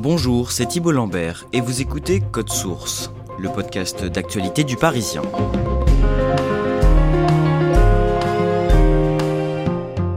Bonjour, 0.00 0.52
c'est 0.52 0.66
Thibault 0.66 0.92
Lambert 0.92 1.46
et 1.52 1.60
vous 1.60 1.80
écoutez 1.80 2.20
Code 2.20 2.50
Source, 2.50 3.10
le 3.36 3.48
podcast 3.48 4.04
d'actualité 4.04 4.62
du 4.62 4.76
Parisien. 4.76 5.22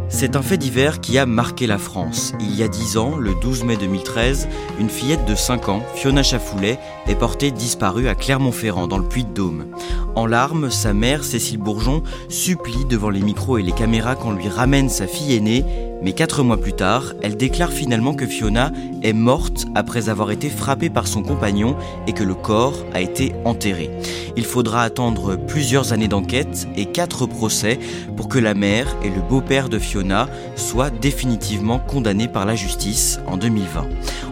C'est 0.07 0.35
un 0.35 0.43
fait 0.43 0.59
divers 0.59 1.01
qui 1.01 1.17
a 1.17 1.25
marqué 1.25 1.65
la 1.65 1.79
France. 1.79 2.35
Il 2.39 2.55
y 2.55 2.61
a 2.61 2.67
10 2.67 2.97
ans, 2.97 3.15
le 3.17 3.33
12 3.33 3.63
mai 3.63 3.75
2013, 3.75 4.49
une 4.79 4.91
fillette 4.91 5.25
de 5.25 5.33
5 5.33 5.69
ans, 5.69 5.81
Fiona 5.95 6.21
Chafoulet, 6.21 6.77
est 7.07 7.15
portée 7.15 7.49
disparue 7.49 8.07
à 8.07 8.13
Clermont-Ferrand, 8.13 8.85
dans 8.85 8.99
le 8.99 9.07
Puy-de-Dôme. 9.07 9.65
En 10.13 10.27
larmes, 10.27 10.69
sa 10.69 10.93
mère, 10.93 11.23
Cécile 11.23 11.57
Bourgeon, 11.57 12.03
supplie 12.29 12.85
devant 12.85 13.09
les 13.09 13.21
micros 13.21 13.57
et 13.57 13.63
les 13.63 13.71
caméras 13.71 14.13
qu'on 14.13 14.33
lui 14.33 14.47
ramène 14.47 14.89
sa 14.89 15.07
fille 15.07 15.35
aînée, 15.35 15.65
mais 16.01 16.13
4 16.13 16.43
mois 16.43 16.57
plus 16.57 16.73
tard, 16.73 17.13
elle 17.21 17.37
déclare 17.37 17.71
finalement 17.71 18.13
que 18.13 18.25
Fiona 18.25 18.71
est 19.03 19.13
morte 19.13 19.65
après 19.75 20.09
avoir 20.09 20.31
été 20.31 20.49
frappée 20.49 20.89
par 20.89 21.07
son 21.07 21.21
compagnon 21.21 21.75
et 22.07 22.13
que 22.13 22.23
le 22.23 22.33
corps 22.33 22.85
a 22.93 23.01
été 23.01 23.33
enterré. 23.45 23.91
Il 24.35 24.45
faudra 24.45 24.83
attendre 24.83 25.35
plusieurs 25.35 25.93
années 25.93 26.07
d'enquête 26.07 26.67
et 26.75 26.85
4 26.85 27.27
procès 27.27 27.79
pour 28.17 28.29
que 28.29 28.39
la 28.39 28.53
mère 28.53 28.87
et 29.03 29.09
le 29.09 29.21
beau-père 29.21 29.69
de 29.69 29.77
Fiona 29.77 30.27
soient 30.55 30.89
définitivement 30.89 31.79
condamnés 31.79 32.27
par 32.27 32.45
la 32.45 32.55
justice 32.55 33.19
en 33.27 33.37
2020. 33.37 33.87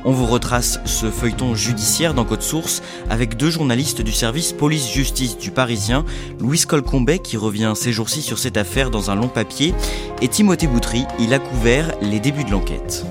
On 0.06 0.12
vous 0.12 0.26
retrace 0.26 0.80
ce 0.86 1.12
feuilleton 1.12 1.54
judiciaire 1.56 2.14
dans 2.14 2.26
Code 2.26 2.42
Source 2.42 2.82
avec 3.10 3.38
deux 3.38 3.50
journalistes 3.50 4.02
du 4.02 4.12
service 4.12 4.54
police-justice 4.54 5.38
du 5.38 5.52
Parisien, 5.52 6.06
Louis 6.40 6.62
Colcombet 6.68 7.20
qui 7.20 7.38
revient 7.38 7.74
ces 7.76 7.92
jours-ci 7.92 8.22
sur 8.22 8.40
cette 8.40 8.58
affaire 8.58 8.90
dans 8.90 9.12
un 9.12 9.16
long 9.16 9.28
papier 9.28 9.74
et 10.22 10.28
Timothée 10.28 10.68
Boutry, 10.68 11.06
il 11.20 11.34
a 11.34 11.40
couvert 11.40 11.59
les 12.02 12.22
débuts 12.22 12.46
de 12.46 12.52
l'enquête. 12.52 13.06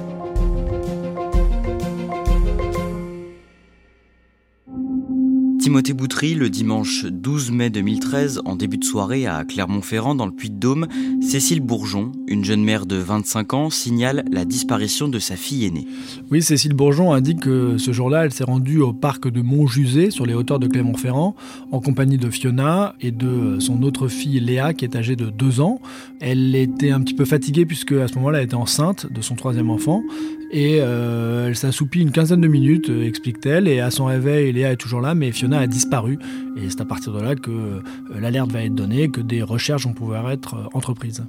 Timothée 5.69 5.93
Boutry, 5.93 6.35
le 6.35 6.49
dimanche 6.49 7.05
12 7.05 7.51
mai 7.51 7.69
2013, 7.69 8.41
en 8.47 8.57
début 8.57 8.79
de 8.79 8.85
soirée 8.85 9.27
à 9.27 9.45
Clermont-Ferrand, 9.45 10.15
dans 10.15 10.25
le 10.25 10.33
Puy-de-Dôme, 10.33 10.87
Cécile 11.21 11.61
Bourgeon, 11.61 12.11
une 12.27 12.43
jeune 12.43 12.65
mère 12.65 12.87
de 12.87 12.97
25 12.97 13.53
ans, 13.53 13.69
signale 13.69 14.25
la 14.33 14.47
disparition 14.47 15.09
de 15.09 15.19
sa 15.19 15.37
fille 15.37 15.67
aînée. 15.67 15.87
Oui, 16.31 16.41
Cécile 16.41 16.73
Bourgeon 16.73 17.13
indique 17.13 17.41
que 17.41 17.77
ce 17.77 17.93
jour-là, 17.93 18.25
elle 18.25 18.33
s'est 18.33 18.45
rendue 18.45 18.81
au 18.81 18.95
parc 18.95 19.29
de 19.31 19.43
Montjusé, 19.43 20.11
sur 20.11 20.25
les 20.25 20.33
hauteurs 20.33 20.59
de 20.59 20.69
Clermont-Ferrand, 20.69 21.37
en 21.71 21.81
compagnie 21.81 22.17
de 22.17 22.31
Fiona 22.31 22.95
et 23.03 23.11
de 23.11 23.59
son 23.61 23.83
autre 23.83 24.09
fille 24.09 24.41
Léa, 24.41 24.73
qui 24.73 24.87
est 24.87 24.97
âgée 24.97 25.17
de 25.17 25.29
2 25.29 25.61
ans. 25.61 25.83
Elle 26.21 26.55
était 26.55 26.93
un 26.93 27.03
petit 27.03 27.15
peu 27.15 27.27
fatiguée, 27.27 27.67
puisque 27.67 27.93
à 27.93 28.09
ce 28.09 28.15
moment-là, 28.15 28.39
elle 28.39 28.47
était 28.47 28.55
enceinte 28.55 29.07
de 29.13 29.21
son 29.21 29.35
troisième 29.35 29.69
enfant. 29.69 30.03
Et 30.51 30.79
euh, 30.81 31.49
elle 31.49 31.57
s'assoupit 31.57 32.01
une 32.01 32.11
quinzaine 32.11 32.41
de 32.41 32.49
minutes, 32.49 32.89
explique-t-elle, 32.89 33.69
et 33.69 33.81
à 33.81 33.91
son 33.91 34.07
réveil, 34.07 34.51
Léa 34.53 34.73
est 34.73 34.77
toujours 34.77 35.03
là, 35.03 35.15
mais 35.15 35.31
Fiona 35.31 35.58
a 35.59 35.67
disparu. 35.67 36.19
Et 36.57 36.71
c'est 36.71 36.81
à 36.81 36.85
partir 36.85 37.13
de 37.13 37.21
là 37.21 37.35
que 37.35 37.51
euh, 37.51 37.81
l'alerte 38.21 38.51
va 38.51 38.63
être 38.63 38.75
donnée, 38.75 39.09
que 39.09 39.21
des 39.21 39.43
recherches 39.43 39.85
vont 39.85 39.93
pouvoir 39.93 40.31
être 40.31 40.55
euh, 40.55 40.69
entreprises. 40.73 41.25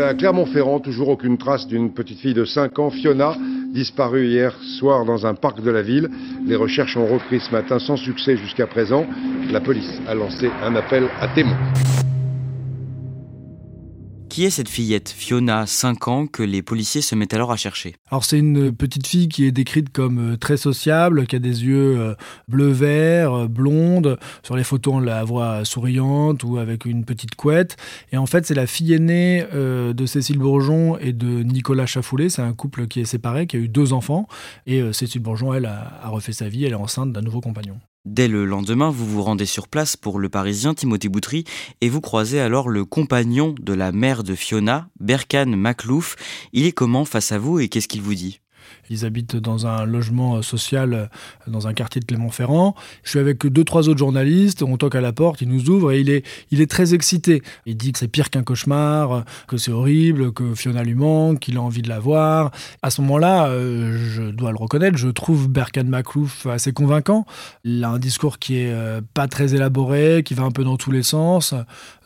À 0.00 0.14
Clermont-Ferrand, 0.14 0.78
toujours 0.78 1.08
aucune 1.08 1.36
trace 1.36 1.66
d'une 1.66 1.92
petite 1.92 2.20
fille 2.20 2.34
de 2.34 2.44
5 2.44 2.78
ans, 2.78 2.90
Fiona, 2.90 3.34
disparue 3.72 4.26
hier 4.28 4.54
soir 4.78 5.04
dans 5.04 5.26
un 5.26 5.34
parc 5.34 5.62
de 5.62 5.70
la 5.70 5.82
ville. 5.82 6.08
Les 6.46 6.56
recherches 6.56 6.96
ont 6.96 7.06
repris 7.06 7.40
ce 7.40 7.50
matin 7.50 7.78
sans 7.78 7.96
succès 7.96 8.36
jusqu'à 8.36 8.66
présent. 8.66 9.04
La 9.50 9.60
police 9.60 10.00
a 10.06 10.14
lancé 10.14 10.50
un 10.62 10.76
appel 10.76 11.08
à 11.20 11.28
témoins. 11.28 11.58
Qui 14.30 14.44
est 14.44 14.50
cette 14.50 14.68
fillette, 14.68 15.08
Fiona, 15.08 15.66
5 15.66 16.06
ans, 16.06 16.26
que 16.28 16.44
les 16.44 16.62
policiers 16.62 17.02
se 17.02 17.16
mettent 17.16 17.34
alors 17.34 17.50
à 17.50 17.56
chercher? 17.56 17.96
Alors 18.12 18.24
c'est 18.24 18.38
une 18.38 18.70
petite 18.72 19.08
fille 19.08 19.28
qui 19.28 19.44
est 19.44 19.50
décrite 19.50 19.90
comme 19.90 20.34
euh, 20.34 20.36
très 20.36 20.56
sociable, 20.56 21.26
qui 21.26 21.34
a 21.34 21.40
des 21.40 21.64
yeux 21.64 21.98
euh, 21.98 22.14
bleu-vert, 22.46 23.34
euh, 23.34 23.48
blonde. 23.48 24.20
Sur 24.44 24.54
les 24.54 24.62
photos, 24.62 24.94
on 24.94 25.00
la 25.00 25.24
voit 25.24 25.64
souriante 25.64 26.44
ou 26.44 26.58
avec 26.58 26.84
une 26.84 27.04
petite 27.04 27.34
couette. 27.34 27.76
Et 28.12 28.18
en 28.18 28.26
fait, 28.26 28.46
c'est 28.46 28.54
la 28.54 28.68
fille 28.68 28.92
aînée 28.92 29.44
de 29.52 30.06
Cécile 30.06 30.38
Bourgeon 30.38 30.96
et 30.98 31.12
de 31.12 31.42
Nicolas 31.42 31.86
Chafoulet. 31.86 32.28
C'est 32.28 32.42
un 32.42 32.52
couple 32.52 32.86
qui 32.86 33.00
est 33.00 33.06
séparé, 33.06 33.48
qui 33.48 33.56
a 33.56 33.58
eu 33.58 33.68
deux 33.68 33.92
enfants. 33.92 34.28
Et 34.64 34.80
Cécile 34.92 35.22
Bourgeon, 35.22 35.52
elle, 35.54 35.66
a 35.66 36.08
refait 36.08 36.32
sa 36.32 36.48
vie. 36.48 36.64
Elle 36.64 36.72
est 36.72 36.76
enceinte 36.76 37.12
d'un 37.12 37.22
nouveau 37.22 37.40
compagnon. 37.40 37.80
Dès 38.06 38.28
le 38.28 38.46
lendemain, 38.46 38.88
vous 38.88 39.04
vous 39.04 39.22
rendez 39.22 39.44
sur 39.44 39.68
place 39.68 39.94
pour 39.94 40.18
le 40.18 40.30
Parisien 40.30 40.72
Timothée 40.72 41.10
Boutry 41.10 41.44
et 41.82 41.90
vous 41.90 42.00
croisez 42.00 42.40
alors 42.40 42.70
le 42.70 42.86
compagnon 42.86 43.54
de 43.60 43.74
la 43.74 43.92
mère 43.92 44.22
de 44.24 44.34
Fiona, 44.34 44.88
Berkane 45.00 45.54
Maclouf. 45.54 46.16
Il 46.54 46.64
est 46.64 46.72
comment 46.72 47.04
face 47.04 47.30
à 47.30 47.38
vous 47.38 47.60
et 47.60 47.68
qu'est-ce 47.68 47.88
qu'il 47.88 48.00
vous 48.00 48.14
dit? 48.14 48.40
Ils 48.90 49.06
habitent 49.06 49.36
dans 49.36 49.66
un 49.66 49.86
logement 49.86 50.42
social 50.42 50.92
euh, 50.92 51.06
dans 51.46 51.66
un 51.66 51.72
quartier 51.72 52.00
de 52.00 52.04
Clermont-Ferrand. 52.04 52.74
Je 53.04 53.10
suis 53.10 53.18
avec 53.18 53.46
deux, 53.46 53.64
trois 53.64 53.88
autres 53.88 53.98
journalistes. 53.98 54.62
On 54.62 54.76
toque 54.76 54.96
à 54.96 55.00
la 55.00 55.12
porte, 55.12 55.40
il 55.40 55.48
nous 55.48 55.70
ouvre 55.70 55.92
et 55.92 56.00
il 56.00 56.10
est, 56.10 56.26
il 56.50 56.60
est 56.60 56.70
très 56.70 56.92
excité. 56.92 57.42
Il 57.66 57.76
dit 57.76 57.92
que 57.92 57.98
c'est 57.98 58.08
pire 58.08 58.30
qu'un 58.30 58.42
cauchemar, 58.42 59.24
que 59.46 59.56
c'est 59.56 59.72
horrible, 59.72 60.32
que 60.32 60.54
Fiona 60.54 60.82
lui 60.82 60.94
manque, 60.94 61.38
qu'il 61.38 61.56
a 61.56 61.62
envie 61.62 61.82
de 61.82 61.88
la 61.88 62.00
voir. 62.00 62.50
À 62.82 62.90
ce 62.90 63.00
moment-là, 63.02 63.46
euh, 63.46 63.96
je 63.96 64.22
dois 64.22 64.50
le 64.50 64.56
reconnaître, 64.56 64.98
je 64.98 65.08
trouve 65.08 65.48
Berkan 65.48 65.84
Maklouf 65.84 66.46
assez 66.46 66.72
convaincant. 66.72 67.24
Il 67.64 67.84
a 67.84 67.90
un 67.90 67.98
discours 67.98 68.38
qui 68.38 68.58
est 68.58 68.72
euh, 68.72 69.00
pas 69.14 69.28
très 69.28 69.54
élaboré, 69.54 70.22
qui 70.24 70.34
va 70.34 70.42
un 70.42 70.50
peu 70.50 70.64
dans 70.64 70.76
tous 70.76 70.90
les 70.90 71.02
sens. 71.02 71.54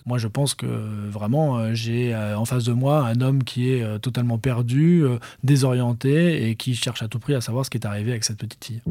Moi, 0.06 0.18
je 0.18 0.28
pense 0.28 0.52
que 0.54 0.66
vraiment, 0.66 1.56
euh, 1.56 1.70
j'ai 1.72 2.14
euh, 2.14 2.36
en 2.36 2.44
face 2.44 2.64
de 2.64 2.74
moi 2.74 3.06
un 3.06 3.22
homme 3.22 3.42
qui 3.42 3.70
est 3.70 3.82
euh, 3.82 3.98
totalement 3.98 4.36
perdu, 4.36 5.02
désorienté 5.42 6.48
et 6.48 6.56
qui 6.56 6.74
cherche 6.74 7.02
à 7.02 7.08
tout 7.08 7.18
prix 7.18 7.34
à 7.34 7.40
savoir 7.40 7.64
ce 7.64 7.70
qui 7.70 7.78
est 7.78 7.86
arrivé 7.86 8.10
avec 8.10 8.24
cette 8.24 8.36
petite 8.36 8.62
fille. 8.62 8.82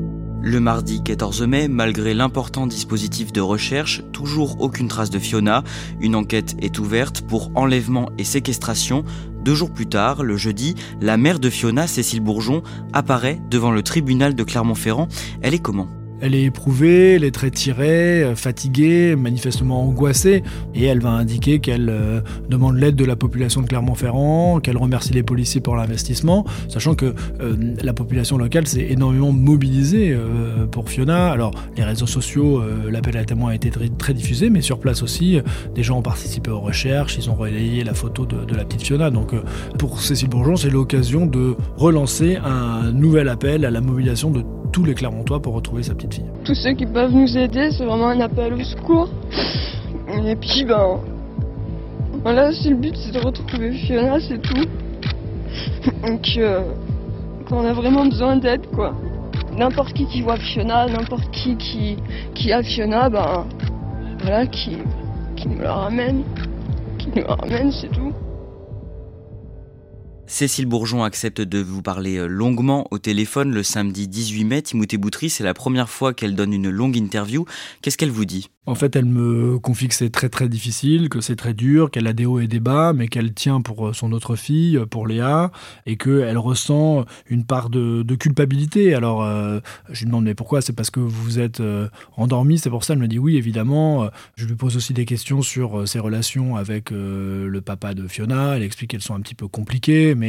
Le 0.41 0.59
mardi 0.59 1.03
14 1.03 1.43
mai, 1.43 1.67
malgré 1.67 2.15
l'important 2.15 2.65
dispositif 2.65 3.31
de 3.31 3.41
recherche, 3.41 4.01
toujours 4.11 4.59
aucune 4.59 4.87
trace 4.87 5.11
de 5.11 5.19
Fiona. 5.19 5.63
Une 6.01 6.15
enquête 6.15 6.55
est 6.59 6.79
ouverte 6.79 7.21
pour 7.21 7.51
enlèvement 7.53 8.09
et 8.17 8.23
séquestration. 8.23 9.05
Deux 9.45 9.55
jours 9.55 9.71
plus 9.71 9.87
tard, 9.87 10.23
le 10.23 10.35
jeudi, 10.35 10.73
la 10.99 11.17
mère 11.17 11.39
de 11.39 11.51
Fiona, 11.51 11.85
Cécile 11.85 12.21
Bourgeon, 12.21 12.63
apparaît 12.91 13.39
devant 13.51 13.71
le 13.71 13.83
tribunal 13.83 14.33
de 14.33 14.43
Clermont-Ferrand. 14.43 15.07
Elle 15.43 15.53
est 15.53 15.59
comment? 15.59 15.89
Elle 16.25 16.35
est 16.35 16.43
éprouvée, 16.43 17.15
elle 17.15 17.25
est 17.25 17.31
très 17.31 17.51
tirée, 17.51 18.23
euh, 18.23 18.33
fatiguée, 18.33 19.17
manifestement 19.17 19.83
angoissée, 19.83 20.41
et 20.73 20.85
elle 20.85 21.01
va 21.01 21.09
indiquer 21.09 21.59
qu'elle 21.59 21.89
euh, 21.89 22.21
demande 22.47 22.77
l'aide 22.77 22.95
de 22.95 23.03
la 23.03 23.17
population 23.17 23.61
de 23.61 23.67
Clermont-Ferrand, 23.67 24.61
qu'elle 24.61 24.77
remercie 24.77 25.11
les 25.11 25.21
policiers 25.21 25.59
pour 25.59 25.75
l'investissement, 25.75 26.45
sachant 26.69 26.95
que 26.95 27.13
euh, 27.41 27.55
la 27.83 27.91
population 27.91 28.37
locale 28.37 28.67
s'est 28.67 28.87
énormément 28.89 29.33
mobilisée 29.33 30.15
pour 30.71 30.87
Fiona. 30.87 31.29
Alors, 31.29 31.51
les 31.75 31.83
réseaux 31.83 32.07
sociaux, 32.07 32.63
l'appel 32.89 33.17
à 33.17 33.25
témoins 33.25 33.51
a 33.51 33.55
été 33.55 33.69
très, 33.69 34.13
diffusé, 34.13 34.49
mais 34.49 34.61
sur 34.61 34.79
place 34.79 35.03
aussi, 35.03 35.39
des 35.75 35.83
gens 35.83 35.97
ont 35.97 36.01
participé 36.03 36.51
aux 36.51 36.61
recherches, 36.61 37.17
ils 37.17 37.29
ont 37.29 37.35
relayé 37.35 37.83
la 37.83 37.93
photo 37.93 38.25
de, 38.25 38.55
la 38.55 38.63
petite 38.63 38.83
Fiona. 38.83 39.09
Donc, 39.09 39.31
pour 39.77 39.99
Cécile 39.99 40.29
Bourgeon, 40.29 40.55
c'est 40.55 40.69
l'occasion 40.69 41.25
de 41.25 41.55
relancer 41.75 42.37
un 42.37 42.91
nouvel 42.93 43.27
appel 43.27 43.65
à 43.65 43.71
la 43.71 43.81
mobilisation 43.81 44.31
de 44.31 44.43
tous 44.73 44.83
les 44.83 44.95
Clermontois 44.95 45.39
pour 45.39 45.53
retrouver 45.53 45.83
sa 45.83 45.93
petite 45.93 46.15
fille. 46.15 46.25
tous 46.43 46.55
ceux 46.55 46.73
qui 46.73 46.87
peuvent 46.87 47.13
nous 47.13 47.37
aider, 47.37 47.69
c'est 47.71 47.85
vraiment 47.85 48.07
un 48.07 48.19
appel 48.19 48.53
au 48.53 48.63
secours. 48.63 49.07
Et 50.25 50.35
puis, 50.35 50.65
ben, 50.65 50.99
Voilà, 52.23 52.51
si 52.51 52.69
le 52.69 52.75
but 52.77 52.95
c'est 52.97 53.11
de 53.11 53.19
retrouver 53.19 53.71
Fiona, 53.71 54.19
c'est 54.19 54.41
tout. 54.41 54.65
Donc, 56.05 56.27
euh, 56.37 56.61
on 57.51 57.63
a 57.65 57.73
vraiment 57.73 58.05
besoin 58.05 58.35
d'aide, 58.35 58.65
quoi. 58.73 58.95
N'importe 59.55 59.93
qui 59.93 60.07
qui 60.07 60.21
voit 60.21 60.37
Fiona, 60.37 60.87
n'importe 60.87 61.29
qui, 61.31 61.55
qui 61.55 61.97
qui 62.33 62.51
a 62.51 62.63
Fiona, 62.63 63.09
ben 63.09 63.45
voilà, 64.21 64.47
qui, 64.47 64.77
qui 65.35 65.49
me 65.49 65.61
la 65.61 65.73
ramène. 65.73 66.23
Qui 66.97 67.09
me 67.09 67.21
la 67.27 67.35
ramène, 67.35 67.71
c'est 67.71 67.91
tout. 67.91 68.11
Cécile 70.33 70.65
Bourgeon 70.65 71.03
accepte 71.03 71.41
de 71.41 71.59
vous 71.59 71.83
parler 71.83 72.17
euh, 72.17 72.25
longuement 72.25 72.87
au 72.89 72.97
téléphone 72.97 73.53
le 73.53 73.61
samedi 73.61 74.07
18 74.07 74.45
mai. 74.45 74.61
Timothée 74.63 74.97
Boutry, 74.97 75.29
c'est 75.29 75.43
la 75.43 75.53
première 75.53 75.91
fois 75.91 76.11
qu'elle 76.15 76.33
donne 76.33 76.53
une 76.53 76.71
longue 76.71 76.97
interview. 76.97 77.45
Qu'est-ce 77.83 77.99
qu'elle 77.99 78.09
vous 78.09 78.25
dit? 78.25 78.49
En 78.65 78.73
fait, 78.73 78.95
elle 78.95 79.05
me 79.05 79.59
confie 79.59 79.89
que 79.89 79.93
c'est 79.93 80.09
très 80.09 80.29
très 80.29 80.49
difficile, 80.49 81.09
que 81.09 81.21
c'est 81.21 81.35
très 81.35 81.53
dur, 81.53 81.91
qu'elle 81.91 82.07
a 82.07 82.13
des 82.13 82.25
hauts 82.25 82.39
et 82.39 82.47
des 82.47 82.61
bas, 82.61 82.93
mais 82.93 83.09
qu'elle 83.09 83.33
tient 83.33 83.61
pour 83.61 83.89
euh, 83.89 83.93
son 83.93 84.11
autre 84.11 84.35
fille, 84.35 84.75
euh, 84.75 84.87
pour 84.87 85.05
Léa, 85.05 85.51
et 85.85 85.97
qu'elle 85.97 86.39
ressent 86.39 87.05
une 87.29 87.45
part 87.45 87.69
de, 87.69 88.15
culpabilité. 88.15 88.95
Alors, 88.95 89.23
je 89.89 89.99
lui 89.99 90.05
demande, 90.07 90.23
mais 90.23 90.33
pourquoi? 90.33 90.61
C'est 90.61 90.73
parce 90.73 90.89
que 90.89 90.99
vous 90.99 91.39
êtes 91.39 91.61
endormi, 92.15 92.57
c'est 92.57 92.69
pour 92.69 92.83
ça 92.83 92.93
Elle 92.93 92.99
me 92.99 93.07
dit 93.07 93.19
oui, 93.19 93.37
évidemment. 93.37 94.09
Je 94.35 94.45
lui 94.45 94.55
pose 94.55 94.77
aussi 94.77 94.93
des 94.93 95.05
questions 95.05 95.41
sur 95.41 95.87
ses 95.87 95.99
relations 95.99 96.55
avec 96.55 96.91
le 96.91 97.59
papa 97.59 97.93
de 97.93 98.07
Fiona. 98.07 98.55
Elle 98.55 98.63
explique 98.63 98.91
qu'elles 98.91 99.01
sont 99.01 99.15
un 99.15 99.21
petit 99.21 99.35
peu 99.35 99.47
compliquées, 99.47 100.15
mais 100.15 100.22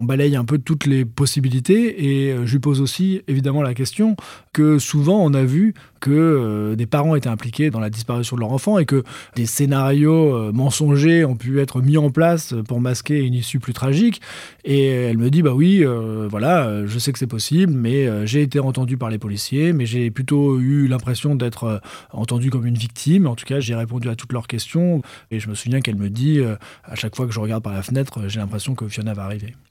on 0.00 0.04
balaye 0.04 0.36
un 0.36 0.44
peu 0.44 0.58
toutes 0.58 0.86
les 0.86 1.04
possibilités. 1.04 2.04
Et 2.06 2.36
je 2.44 2.52
lui 2.52 2.60
pose 2.60 2.80
aussi, 2.80 3.22
évidemment, 3.28 3.62
la 3.62 3.74
question 3.74 4.16
que 4.52 4.78
souvent 4.78 5.22
on 5.22 5.34
a 5.34 5.44
vu 5.44 5.74
que 6.00 6.74
des 6.76 6.86
parents 6.86 7.16
étaient 7.16 7.28
impliqués 7.28 7.70
dans 7.70 7.80
la 7.80 7.90
disparition 7.90 8.36
de 8.36 8.40
leur 8.40 8.52
enfant 8.52 8.78
et 8.78 8.84
que 8.84 9.02
des 9.34 9.46
scénarios 9.46 10.34
euh, 10.34 10.52
mensongers 10.52 11.24
ont 11.24 11.36
pu 11.36 11.60
être 11.60 11.80
mis 11.80 11.96
en 11.98 12.10
place 12.10 12.54
pour 12.68 12.80
masquer 12.80 13.24
une 13.24 13.34
issue 13.34 13.58
plus 13.58 13.72
tragique. 13.72 14.20
Et 14.64 14.86
elle 14.86 15.18
me 15.18 15.30
dit 15.30 15.42
bah 15.42 15.54
oui, 15.54 15.84
euh, 15.84 16.26
voilà, 16.30 16.86
je 16.86 16.98
sais 16.98 17.12
que 17.12 17.18
c'est 17.18 17.26
possible, 17.26 17.72
mais 17.72 18.06
euh, 18.06 18.26
j'ai 18.26 18.42
été 18.42 18.60
entendu 18.60 18.96
par 18.96 19.10
les 19.10 19.18
policiers, 19.18 19.72
mais 19.72 19.86
j'ai 19.86 20.10
plutôt 20.10 20.58
eu 20.58 20.86
l'impression 20.88 21.34
d'être 21.34 21.80
entendu 22.12 22.50
comme 22.50 22.66
une 22.66 22.76
victime. 22.76 23.26
En 23.26 23.34
tout 23.34 23.44
cas, 23.44 23.60
j'ai 23.60 23.74
répondu 23.74 24.08
à 24.08 24.16
toutes 24.16 24.32
leurs 24.32 24.46
questions 24.46 25.02
et 25.30 25.40
je 25.40 25.48
me 25.48 25.54
souviens 25.54 25.80
qu'elle 25.80 25.96
me 25.96 26.10
dit 26.10 26.40
à 26.84 26.94
chaque 26.94 27.16
fois 27.16 27.26
que 27.26 27.32
je 27.32 27.40
regarde 27.40 27.62
par 27.62 27.72
la 27.72 27.82
fenêtre, 27.82 28.28
j'ai 28.28 28.40
l'impression 28.40 28.74
que 28.74 28.88
Fiona 28.88 29.14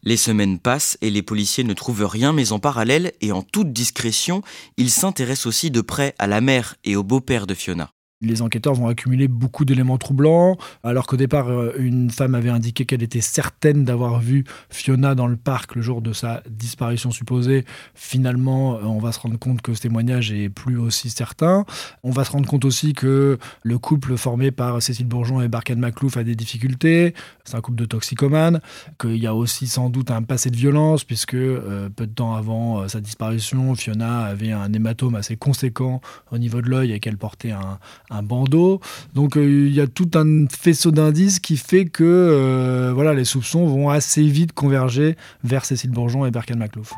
Les 0.03 0.17
semaines 0.17 0.59
passent 0.59 0.97
et 1.01 1.09
les 1.09 1.21
policiers 1.21 1.63
ne 1.63 1.73
trouvent 1.73 2.05
rien, 2.05 2.33
mais 2.33 2.51
en 2.51 2.59
parallèle 2.59 3.13
et 3.21 3.31
en 3.31 3.41
toute 3.41 3.73
discrétion, 3.73 4.41
ils 4.77 4.91
s'intéressent 4.91 5.47
aussi 5.47 5.71
de 5.71 5.81
près 5.81 6.13
à 6.19 6.27
la 6.27 6.41
mère 6.41 6.75
et 6.83 6.95
au 6.95 7.03
beau-père 7.03 7.47
de 7.47 7.53
Fiona. 7.53 7.94
Les 8.21 8.41
enquêteurs 8.41 8.75
vont 8.75 8.87
accumuler 8.87 9.27
beaucoup 9.27 9.65
d'éléments 9.65 9.97
troublants, 9.97 10.57
alors 10.85 11.05
qu'au 11.05 11.17
départ, 11.17 11.49
euh, 11.49 11.73
une 11.77 12.09
femme 12.09 12.33
avait 12.33 12.49
indiqué 12.49 12.85
qu'elle 12.85 13.03
était 13.03 13.19
certaine 13.19 13.83
d'avoir 13.83 14.21
vu 14.21 14.45
Fiona 14.69 15.15
dans 15.15 15.27
le 15.27 15.35
parc 15.35 15.75
le 15.75 15.81
jour 15.81 16.01
de 16.01 16.13
sa 16.13 16.41
disparition 16.49 17.11
supposée. 17.11 17.65
Finalement, 17.93 18.75
euh, 18.75 18.83
on 18.83 18.99
va 18.99 19.11
se 19.11 19.19
rendre 19.19 19.37
compte 19.37 19.61
que 19.61 19.73
ce 19.73 19.81
témoignage 19.81 20.31
est 20.31 20.47
plus 20.47 20.77
aussi 20.77 21.09
certain. 21.09 21.65
On 22.03 22.11
va 22.11 22.23
se 22.23 22.31
rendre 22.31 22.47
compte 22.47 22.63
aussi 22.63 22.93
que 22.93 23.37
le 23.63 23.77
couple 23.79 24.15
formé 24.15 24.49
par 24.49 24.81
Cécile 24.81 25.07
Bourgeon 25.07 25.41
et 25.41 25.49
Barkan 25.49 25.75
Maclouf 25.75 26.15
a 26.15 26.23
des 26.23 26.35
difficultés. 26.35 27.13
C'est 27.43 27.55
un 27.55 27.61
couple 27.61 27.79
de 27.79 27.85
toxicomanes. 27.85 28.61
Qu'il 28.97 29.17
y 29.17 29.27
a 29.27 29.35
aussi 29.35 29.67
sans 29.67 29.89
doute 29.89 30.09
un 30.09 30.23
passé 30.23 30.49
de 30.49 30.55
violence, 30.55 31.03
puisque 31.03 31.33
euh, 31.33 31.89
peu 31.89 32.07
de 32.07 32.13
temps 32.13 32.33
avant 32.35 32.87
sa 32.87 33.01
disparition, 33.01 33.75
Fiona 33.75 34.23
avait 34.23 34.53
un 34.53 34.71
hématome 34.71 35.15
assez 35.15 35.35
conséquent 35.35 35.99
au 36.31 36.37
niveau 36.37 36.61
de 36.61 36.69
l'œil 36.69 36.93
et 36.93 37.01
qu'elle 37.01 37.17
portait 37.17 37.51
un 37.51 37.77
un 38.09 38.23
bandeau. 38.23 38.79
Donc 39.13 39.37
euh, 39.37 39.67
il 39.67 39.73
y 39.73 39.81
a 39.81 39.87
tout 39.87 40.09
un 40.15 40.47
faisceau 40.49 40.91
d'indices 40.91 41.39
qui 41.39 41.57
fait 41.57 41.85
que 41.85 42.03
euh, 42.03 42.91
voilà, 42.93 43.13
les 43.13 43.25
soupçons 43.25 43.65
vont 43.65 43.89
assez 43.89 44.23
vite 44.23 44.53
converger 44.53 45.15
vers 45.43 45.65
Cécile 45.65 45.91
Bourgeon 45.91 46.25
et 46.25 46.31
Berkan 46.31 46.57
Maclouf. 46.57 46.93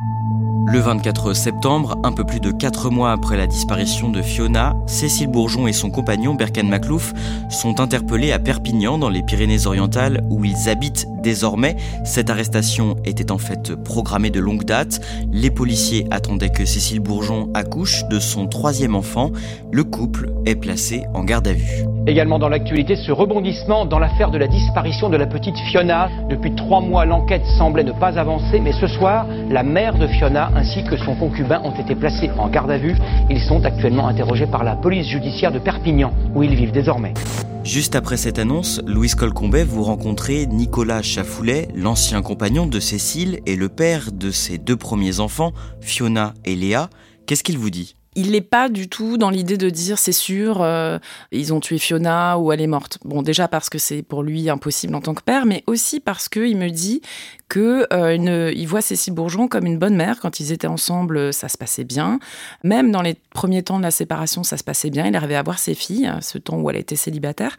Le 0.67 0.79
24 0.79 1.33
septembre, 1.33 1.97
un 2.03 2.11
peu 2.11 2.25
plus 2.25 2.39
de 2.39 2.51
4 2.51 2.89
mois 2.89 3.11
après 3.11 3.37
la 3.37 3.47
disparition 3.47 4.09
de 4.09 4.21
Fiona, 4.21 4.75
Cécile 4.85 5.27
Bourgeon 5.27 5.67
et 5.67 5.73
son 5.73 5.89
compagnon 5.89 6.35
Berkan 6.35 6.65
Maclouf 6.65 7.13
sont 7.49 7.79
interpellés 7.79 8.31
à 8.31 8.39
Perpignan 8.39 8.97
dans 8.97 9.09
les 9.09 9.23
Pyrénées-Orientales 9.23 10.23
où 10.29 10.43
ils 10.43 10.69
habitent 10.69 11.07
désormais. 11.27 11.75
Cette 12.05 12.29
arrestation 12.29 12.95
était 13.03 13.33
en 13.33 13.37
fait 13.37 13.75
programmée 13.75 14.29
de 14.29 14.39
longue 14.39 14.63
date. 14.63 15.01
Les 15.33 15.51
policiers 15.51 16.07
attendaient 16.09 16.51
que 16.51 16.63
Cécile 16.63 17.01
Bourgeon 17.01 17.49
accouche 17.53 18.05
de 18.09 18.17
son 18.17 18.47
troisième 18.47 18.95
enfant. 18.95 19.31
Le 19.73 19.83
couple 19.83 20.29
est 20.45 20.55
placé 20.55 21.03
en 21.13 21.25
garde 21.25 21.49
à 21.49 21.53
vue. 21.53 21.83
Également 22.07 22.39
dans 22.39 22.47
l'actualité, 22.47 22.95
ce 22.95 23.11
rebondissement 23.11 23.83
dans 23.85 23.99
l'affaire 23.99 24.31
de 24.31 24.37
la 24.37 24.47
disparition 24.47 25.09
de 25.09 25.17
la 25.17 25.25
petite 25.25 25.57
Fiona. 25.69 26.07
Depuis 26.29 26.55
trois 26.55 26.79
mois, 26.79 27.03
l'enquête 27.03 27.45
semblait 27.57 27.83
ne 27.83 27.91
pas 27.91 28.17
avancer, 28.17 28.61
mais 28.61 28.71
ce 28.71 28.87
soir, 28.87 29.25
la 29.49 29.63
mère 29.63 29.97
de 29.97 30.07
Fiona 30.07 30.49
ainsi 30.55 30.85
que 30.85 30.95
son 30.95 31.15
concubin 31.15 31.59
ont 31.65 31.77
été 31.77 31.93
placés 31.93 32.29
en 32.37 32.47
garde 32.47 32.71
à 32.71 32.77
vue. 32.77 32.95
Ils 33.29 33.41
sont 33.41 33.65
actuellement 33.65 34.07
interrogés 34.07 34.47
par 34.47 34.63
la 34.63 34.77
police 34.77 35.07
judiciaire 35.07 35.51
de 35.51 35.59
Perpignan, 35.59 36.13
où 36.33 36.43
ils 36.43 36.55
vivent 36.55 36.71
désormais. 36.71 37.13
Juste 37.63 37.95
après 37.95 38.17
cette 38.17 38.39
annonce, 38.39 38.81
Louise 38.85 39.15
Colcombet, 39.15 39.63
vous 39.63 39.83
rencontrez 39.83 40.45
Nicolas 40.45 41.01
Chafoulet, 41.01 41.67
l'ancien 41.75 42.21
compagnon 42.21 42.65
de 42.65 42.79
Cécile 42.79 43.41
et 43.45 43.55
le 43.55 43.69
père 43.69 44.11
de 44.11 44.31
ses 44.31 44.57
deux 44.57 44.77
premiers 44.77 45.19
enfants, 45.19 45.53
Fiona 45.81 46.33
et 46.45 46.55
Léa. 46.55 46.89
Qu'est-ce 47.25 47.43
qu'il 47.43 47.57
vous 47.57 47.69
dit? 47.69 47.95
Il 48.15 48.31
n'est 48.31 48.41
pas 48.41 48.67
du 48.67 48.89
tout 48.89 49.17
dans 49.17 49.29
l'idée 49.29 49.57
de 49.57 49.69
dire 49.69 49.99
c'est 49.99 50.11
sûr, 50.11 50.63
euh, 50.63 50.97
ils 51.31 51.53
ont 51.53 51.59
tué 51.59 51.77
Fiona 51.77 52.39
ou 52.39 52.51
elle 52.51 52.61
est 52.61 52.67
morte. 52.67 52.97
Bon, 53.05 53.21
déjà 53.21 53.47
parce 53.47 53.69
que 53.69 53.77
c'est 53.77 54.01
pour 54.01 54.23
lui 54.23 54.49
impossible 54.49 54.95
en 54.95 55.01
tant 55.01 55.13
que 55.13 55.21
père, 55.21 55.45
mais 55.45 55.63
aussi 55.67 55.99
parce 55.99 56.27
qu'il 56.27 56.57
me 56.57 56.69
dit 56.69 57.01
que 57.49 57.87
euh, 57.93 58.65
voit 58.67 58.81
Cécile 58.81 59.13
Bourgeon 59.13 59.47
comme 59.47 59.65
une 59.65 59.77
bonne 59.77 59.95
mère. 59.95 60.19
Quand 60.19 60.39
ils 60.39 60.51
étaient 60.51 60.67
ensemble, 60.67 61.33
ça 61.33 61.47
se 61.47 61.57
passait 61.57 61.85
bien. 61.85 62.19
Même 62.63 62.91
dans 62.91 63.01
les 63.01 63.15
premiers 63.31 63.63
temps 63.63 63.77
de 63.77 63.83
la 63.83 63.91
séparation, 63.91 64.43
ça 64.43 64.57
se 64.57 64.63
passait 64.63 64.89
bien. 64.89 65.07
Il 65.07 65.15
arrivait 65.15 65.35
à 65.35 65.43
voir 65.43 65.57
ses 65.57 65.73
filles, 65.73 66.11
ce 66.21 66.37
temps 66.37 66.57
où 66.57 66.69
elle 66.69 66.75
était 66.75 66.97
célibataire. 66.97 67.55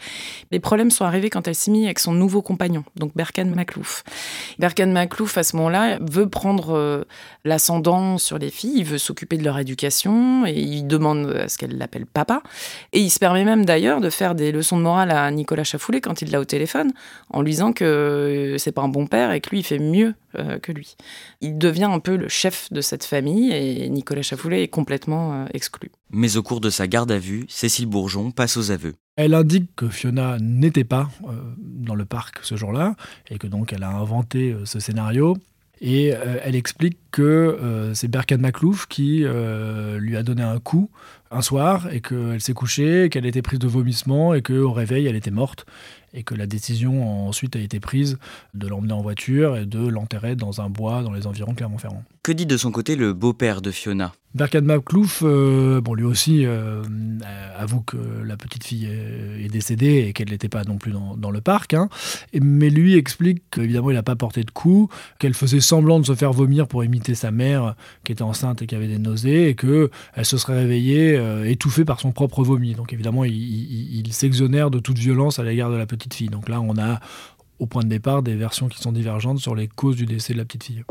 Les 0.50 0.60
problèmes 0.60 0.90
sont 0.90 1.04
arrivés 1.04 1.30
quand 1.30 1.48
elle 1.48 1.54
s'est 1.54 1.70
mise 1.70 1.86
avec 1.86 1.98
son 1.98 2.12
nouveau 2.12 2.42
compagnon, 2.42 2.84
donc 2.96 3.12
Berkan 3.16 3.46
Maclouf. 3.46 4.04
Berkan 4.58 4.88
Maclouf, 4.88 5.38
à 5.38 5.42
ce 5.42 5.56
moment-là, 5.56 5.98
veut 6.00 6.28
prendre 6.28 6.76
euh, 6.76 7.04
l'ascendant 7.44 8.18
sur 8.18 8.38
les 8.38 8.50
filles, 8.50 8.74
il 8.76 8.84
veut 8.84 8.98
s'occuper 8.98 9.38
de 9.38 9.44
leur 9.44 9.58
éducation 9.58 10.44
et 10.46 10.60
il 10.60 10.86
demande 10.86 11.30
à 11.30 11.48
ce 11.48 11.56
qu'elle 11.56 11.78
l'appelle 11.78 12.06
papa. 12.06 12.42
Et 12.92 13.00
il 13.00 13.10
se 13.10 13.18
permet 13.18 13.44
même 13.44 13.64
d'ailleurs 13.64 14.00
de 14.00 14.10
faire 14.10 14.34
des 14.34 14.52
leçons 14.52 14.76
de 14.76 14.82
morale 14.82 15.10
à 15.10 15.30
Nicolas 15.30 15.64
Chafoulet 15.64 16.00
quand 16.00 16.20
il 16.20 16.30
l'a 16.30 16.40
au 16.40 16.44
téléphone, 16.44 16.92
en 17.30 17.40
lui 17.40 17.52
disant 17.52 17.72
que 17.72 18.56
c'est 18.58 18.72
pas 18.72 18.82
un 18.82 18.88
bon 18.88 19.06
père 19.06 19.32
et 19.32 19.40
que 19.40 19.50
lui, 19.50 19.60
il 19.60 19.64
fait 19.64 19.77
mieux 19.78 20.14
euh, 20.36 20.58
que 20.58 20.72
lui. 20.72 20.96
Il 21.40 21.58
devient 21.58 21.84
un 21.84 22.00
peu 22.00 22.16
le 22.16 22.28
chef 22.28 22.72
de 22.72 22.80
cette 22.80 23.04
famille 23.04 23.52
et 23.52 23.88
Nicolas 23.88 24.22
Chafoulet 24.22 24.62
est 24.62 24.68
complètement 24.68 25.32
euh, 25.32 25.46
exclu. 25.54 25.90
Mais 26.10 26.36
au 26.36 26.42
cours 26.42 26.60
de 26.60 26.70
sa 26.70 26.86
garde 26.86 27.10
à 27.10 27.18
vue, 27.18 27.44
Cécile 27.48 27.86
Bourgeon 27.86 28.30
passe 28.30 28.56
aux 28.56 28.70
aveux. 28.70 28.94
Elle 29.16 29.34
indique 29.34 29.74
que 29.74 29.88
Fiona 29.88 30.36
n'était 30.40 30.84
pas 30.84 31.08
euh, 31.28 31.32
dans 31.58 31.94
le 31.94 32.04
parc 32.04 32.40
ce 32.42 32.56
jour-là 32.56 32.94
et 33.30 33.38
que 33.38 33.46
donc 33.46 33.72
elle 33.72 33.82
a 33.82 33.90
inventé 33.90 34.54
ce 34.64 34.80
scénario. 34.80 35.36
Et 35.80 36.08
elle 36.08 36.56
explique 36.56 36.98
que 37.12 37.92
c'est 37.94 38.08
Berkan 38.08 38.38
Maclouf 38.38 38.86
qui 38.88 39.24
lui 39.98 40.16
a 40.16 40.24
donné 40.24 40.42
un 40.42 40.58
coup 40.58 40.90
un 41.30 41.40
soir 41.40 41.86
et 41.92 42.00
qu'elle 42.00 42.40
s'est 42.40 42.52
couchée, 42.52 43.08
qu'elle 43.10 43.26
était 43.26 43.42
prise 43.42 43.60
de 43.60 43.68
vomissement 43.68 44.34
et 44.34 44.42
qu'au 44.42 44.72
réveil 44.72 45.06
elle 45.06 45.14
était 45.14 45.30
morte 45.30 45.66
et 46.14 46.22
que 46.22 46.34
la 46.34 46.46
décision 46.46 47.26
ensuite 47.28 47.56
a 47.56 47.60
été 47.60 47.80
prise 47.80 48.18
de 48.54 48.66
l'emmener 48.66 48.92
en 48.92 49.02
voiture 49.02 49.56
et 49.56 49.66
de 49.66 49.86
l'enterrer 49.86 50.36
dans 50.36 50.60
un 50.60 50.70
bois 50.70 51.02
dans 51.02 51.12
les 51.12 51.26
environs 51.26 51.52
de 51.52 51.56
Clermont-Ferrand. 51.56 52.04
Que 52.28 52.34
dit 52.34 52.44
de 52.44 52.58
son 52.58 52.70
côté 52.72 52.94
le 52.94 53.14
beau-père 53.14 53.62
de 53.62 53.70
Fiona? 53.70 54.12
Berkan 54.34 54.60
Maclouf, 54.60 55.22
euh, 55.24 55.80
bon, 55.80 55.94
lui 55.94 56.04
aussi 56.04 56.44
euh, 56.44 56.82
avoue 57.56 57.80
que 57.80 57.96
la 58.22 58.36
petite 58.36 58.64
fille 58.64 58.84
est, 58.84 59.48
décédée 59.48 60.04
et 60.06 60.12
qu'elle 60.12 60.28
n'était 60.28 60.50
pas 60.50 60.62
non 60.64 60.76
plus 60.76 60.92
dans, 60.92 61.30
le 61.30 61.40
parc. 61.40 61.72
Hein. 61.72 61.88
mais 62.38 62.68
lui 62.68 62.98
explique 62.98 63.44
qu'évidemment, 63.50 63.88
il 63.88 63.94
n'a 63.94 64.02
pas 64.02 64.14
porté 64.14 64.44
de 64.44 64.50
coup, 64.50 64.90
qu'elle 65.18 65.32
faisait 65.32 65.60
semblant 65.60 66.00
de 66.00 66.04
se 66.04 66.14
faire 66.14 66.34
vomir 66.34 66.68
pour 66.68 66.84
imiter 66.84 67.14
sa 67.14 67.30
mère 67.30 67.76
qui 68.04 68.12
était 68.12 68.20
enceinte 68.20 68.60
et 68.60 68.66
qui 68.66 68.74
avait 68.74 68.88
des 68.88 68.98
nausées 68.98 69.48
et 69.48 69.54
qu'elle 69.54 69.88
se 70.22 70.36
serait 70.36 70.58
réveillée 70.58 71.16
euh, 71.16 71.48
étouffée 71.48 71.86
par 71.86 71.98
son 71.98 72.12
propre 72.12 72.42
vomi. 72.42 72.74
Donc 72.74 72.92
évidemment, 72.92 73.24
il 73.24 74.12
s'exonère 74.12 74.70
de 74.70 74.80
toute 74.80 74.98
violence 74.98 75.38
à 75.38 75.44
l'égard 75.44 75.70
de 75.70 75.76
la 75.76 75.86
petite 75.86 76.12
fille. 76.12 76.28
Donc 76.28 76.50
là, 76.50 76.60
on 76.60 76.76
a 76.76 77.00
au 77.58 77.64
point 77.64 77.84
de 77.84 77.88
départ 77.88 78.22
des 78.22 78.34
versions 78.34 78.68
qui 78.68 78.82
sont 78.82 78.92
divergentes 78.92 79.38
sur 79.38 79.54
les 79.54 79.66
causes 79.66 79.96
du 79.96 80.04
décès 80.04 80.34
de 80.34 80.38
la 80.38 80.44
petite 80.44 80.64
fille. 80.64 80.84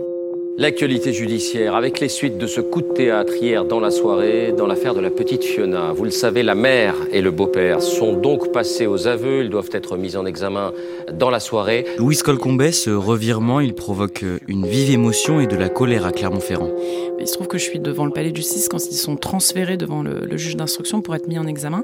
L'actualité 0.59 1.13
judiciaire 1.13 1.75
avec 1.75 1.99
les 1.99 2.09
suites 2.09 2.39
de 2.39 2.47
ce 2.47 2.61
coup 2.61 2.81
de 2.81 2.91
théâtre 2.91 3.31
hier 3.39 3.63
dans 3.63 3.79
la 3.79 3.91
soirée 3.91 4.55
dans 4.57 4.65
l'affaire 4.65 4.95
de 4.95 4.99
la 4.99 5.11
petite 5.11 5.43
Fiona. 5.43 5.91
Vous 5.91 6.03
le 6.03 6.09
savez, 6.09 6.41
la 6.41 6.55
mère 6.55 6.95
et 7.11 7.21
le 7.21 7.29
beau-père 7.29 7.79
sont 7.79 8.13
donc 8.13 8.51
passés 8.51 8.87
aux 8.87 9.05
aveux. 9.07 9.43
Ils 9.43 9.51
doivent 9.51 9.69
être 9.71 9.97
mis 9.97 10.15
en 10.15 10.25
examen 10.25 10.73
dans 11.13 11.29
la 11.29 11.39
soirée. 11.39 11.85
Louis 11.99 12.17
Colcombet, 12.17 12.71
ce 12.71 12.89
revirement, 12.89 13.59
il 13.59 13.75
provoque 13.75 14.25
une 14.47 14.65
vive 14.65 14.89
émotion 14.89 15.39
et 15.39 15.45
de 15.45 15.55
la 15.55 15.69
colère 15.69 16.07
à 16.07 16.11
Clermont-Ferrand. 16.11 16.71
Il 17.19 17.27
se 17.27 17.33
trouve 17.33 17.47
que 17.47 17.59
je 17.59 17.63
suis 17.63 17.79
devant 17.79 18.05
le 18.05 18.11
palais 18.11 18.31
de 18.31 18.37
justice 18.37 18.67
quand 18.67 18.83
ils 18.83 18.95
sont 18.95 19.15
transférés 19.15 19.77
devant 19.77 20.01
le, 20.01 20.21
le 20.25 20.37
juge 20.37 20.55
d'instruction 20.55 21.01
pour 21.01 21.13
être 21.13 21.27
mis 21.27 21.37
en 21.37 21.45
examen. 21.45 21.83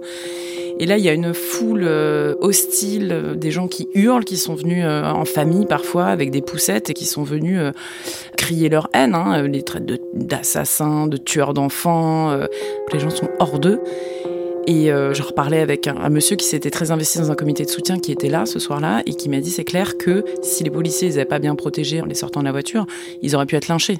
Et 0.79 0.85
là, 0.85 0.97
il 0.97 1.03
y 1.03 1.09
a 1.09 1.13
une 1.13 1.33
foule 1.33 1.83
euh, 1.85 2.35
hostile, 2.41 3.11
euh, 3.11 3.35
des 3.35 3.51
gens 3.51 3.67
qui 3.67 3.87
hurlent, 3.93 4.25
qui 4.25 4.37
sont 4.37 4.55
venus 4.55 4.83
euh, 4.85 5.03
en 5.03 5.25
famille 5.25 5.65
parfois 5.65 6.05
avec 6.05 6.31
des 6.31 6.41
poussettes 6.41 6.89
et 6.89 6.93
qui 6.93 7.05
sont 7.05 7.23
venus 7.23 7.59
crier 8.37 8.69
leur 8.69 8.89
haine, 8.93 9.15
hein, 9.15 9.43
les 9.43 9.63
traites 9.63 9.85
d'assassins, 10.13 11.07
de, 11.07 11.17
tueurs 11.17 11.53
d'enfants. 11.53 12.37
les 12.91 12.99
gens 12.99 13.09
sont 13.09 13.29
hors 13.39 13.59
d'eux. 13.59 13.79
Et 14.65 14.87
je 14.87 15.21
reparlais 15.21 15.59
avec 15.59 15.87
un, 15.87 16.09
monsieur 16.09 16.35
qui 16.35 16.45
s'était 16.45 16.69
très 16.69 16.91
investi 16.91 17.19
dans 17.19 17.31
un 17.31 17.35
comité 17.35 17.65
de 17.65 17.69
soutien 17.69 17.99
qui 17.99 18.11
était 18.11 18.29
là 18.29 18.45
ce 18.45 18.59
soir-là 18.59 19.01
et 19.05 19.13
qui 19.13 19.29
m'a 19.29 19.39
dit 19.39 19.51
c'est 19.51 19.63
clair 19.63 19.97
que 19.97 20.23
si 20.41 20.63
les 20.63 20.69
policiers 20.69 21.09
les 21.09 21.17
avaient 21.17 21.25
pas 21.25 21.39
bien 21.39 21.55
protégés 21.55 22.01
en 22.01 22.05
les 22.05 22.15
sortant 22.15 22.39
de 22.39 22.45
la 22.45 22.51
voiture, 22.51 22.85
ils 23.21 23.35
auraient 23.35 23.45
pu 23.45 23.55
être 23.55 23.67
lynchés. 23.67 23.99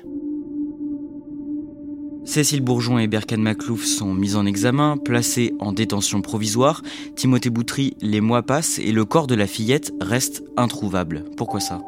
Cécile 2.26 2.62
Bourgeon 2.62 3.00
et 3.00 3.08
Berkan 3.08 3.38
Maclouf 3.38 3.86
sont 3.86 4.14
mis 4.14 4.36
en 4.36 4.46
examen, 4.46 4.98
placés 4.98 5.54
en 5.60 5.74
détention 5.74 6.22
provisoire. 6.22 6.82
Timothée 7.16 7.50
Boutry, 7.50 7.96
les 8.02 8.22
mois 8.22 8.44
passent 8.44 8.80
et 8.80 8.92
le 8.92 9.06
corps 9.06 9.28
de 9.28 9.36
la 9.36 9.48
fillette 9.48 9.94
reste 10.00 10.44
introuvable. 10.58 11.26
Pourquoi 11.36 11.60
ça? 11.60 11.82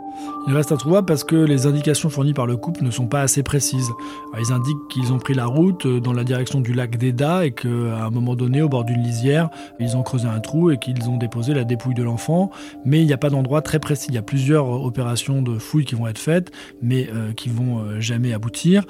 Il 0.48 0.54
reste 0.54 0.72
introuvable 0.72 1.08
parce 1.08 1.24
que 1.24 1.36
les 1.36 1.66
indications 1.66 2.10
fournies 2.10 2.34
par 2.34 2.46
le 2.46 2.56
couple 2.56 2.84
ne 2.84 2.92
sont 2.92 3.08
pas 3.08 3.22
assez 3.22 3.42
précises. 3.42 3.92
Ils 4.40 4.52
indiquent 4.52 4.88
qu'ils 4.90 5.12
ont 5.12 5.18
pris 5.18 5.34
la 5.34 5.48
route 5.48 5.86
euh, 5.86 6.00
dans 6.00 6.14
la 6.14 6.24
direction 6.24 6.60
du 6.60 6.74
lac 6.74 6.98
d'Eda 6.98 7.46
et 7.46 7.52
qu'à 7.52 7.68
un 7.68 8.10
moment 8.12 8.36
donné, 8.36 8.62
au 8.62 8.70
bord 8.70 8.84
d'une 8.84 9.02
lisière, 9.02 9.50
ils 9.80 9.98
ont 9.98 10.04
creusé 10.04 10.28
un 10.28 10.40
trou 10.40 10.70
et 10.70 10.78
qu'ils 10.78 11.10
ont 11.10 11.18
déposé 11.18 11.54
la 11.54 11.64
dépouille 11.64 11.96
de 11.96 12.04
l'enfant. 12.04 12.52
Mais 12.86 13.02
il 13.02 13.08
n'y 13.08 13.14
a 13.14 13.18
pas 13.18 13.30
d'endroit 13.30 13.62
très 13.62 13.80
précis. 13.80 14.08
Il 14.10 14.16
y 14.16 14.20
a 14.20 14.24
plusieurs 14.24 14.70
opérations 14.70 15.42
de 15.42 15.58
fouilles 15.58 15.86
qui 15.86 15.96
vont 15.96 16.08
être 16.08 16.20
faites, 16.20 16.52
mais 16.82 17.10
euh, 17.14 17.34
qui 17.34 17.50
vont 17.50 17.80
euh, 17.80 18.00
jamais 18.00 18.34
aboutir. 18.34 18.84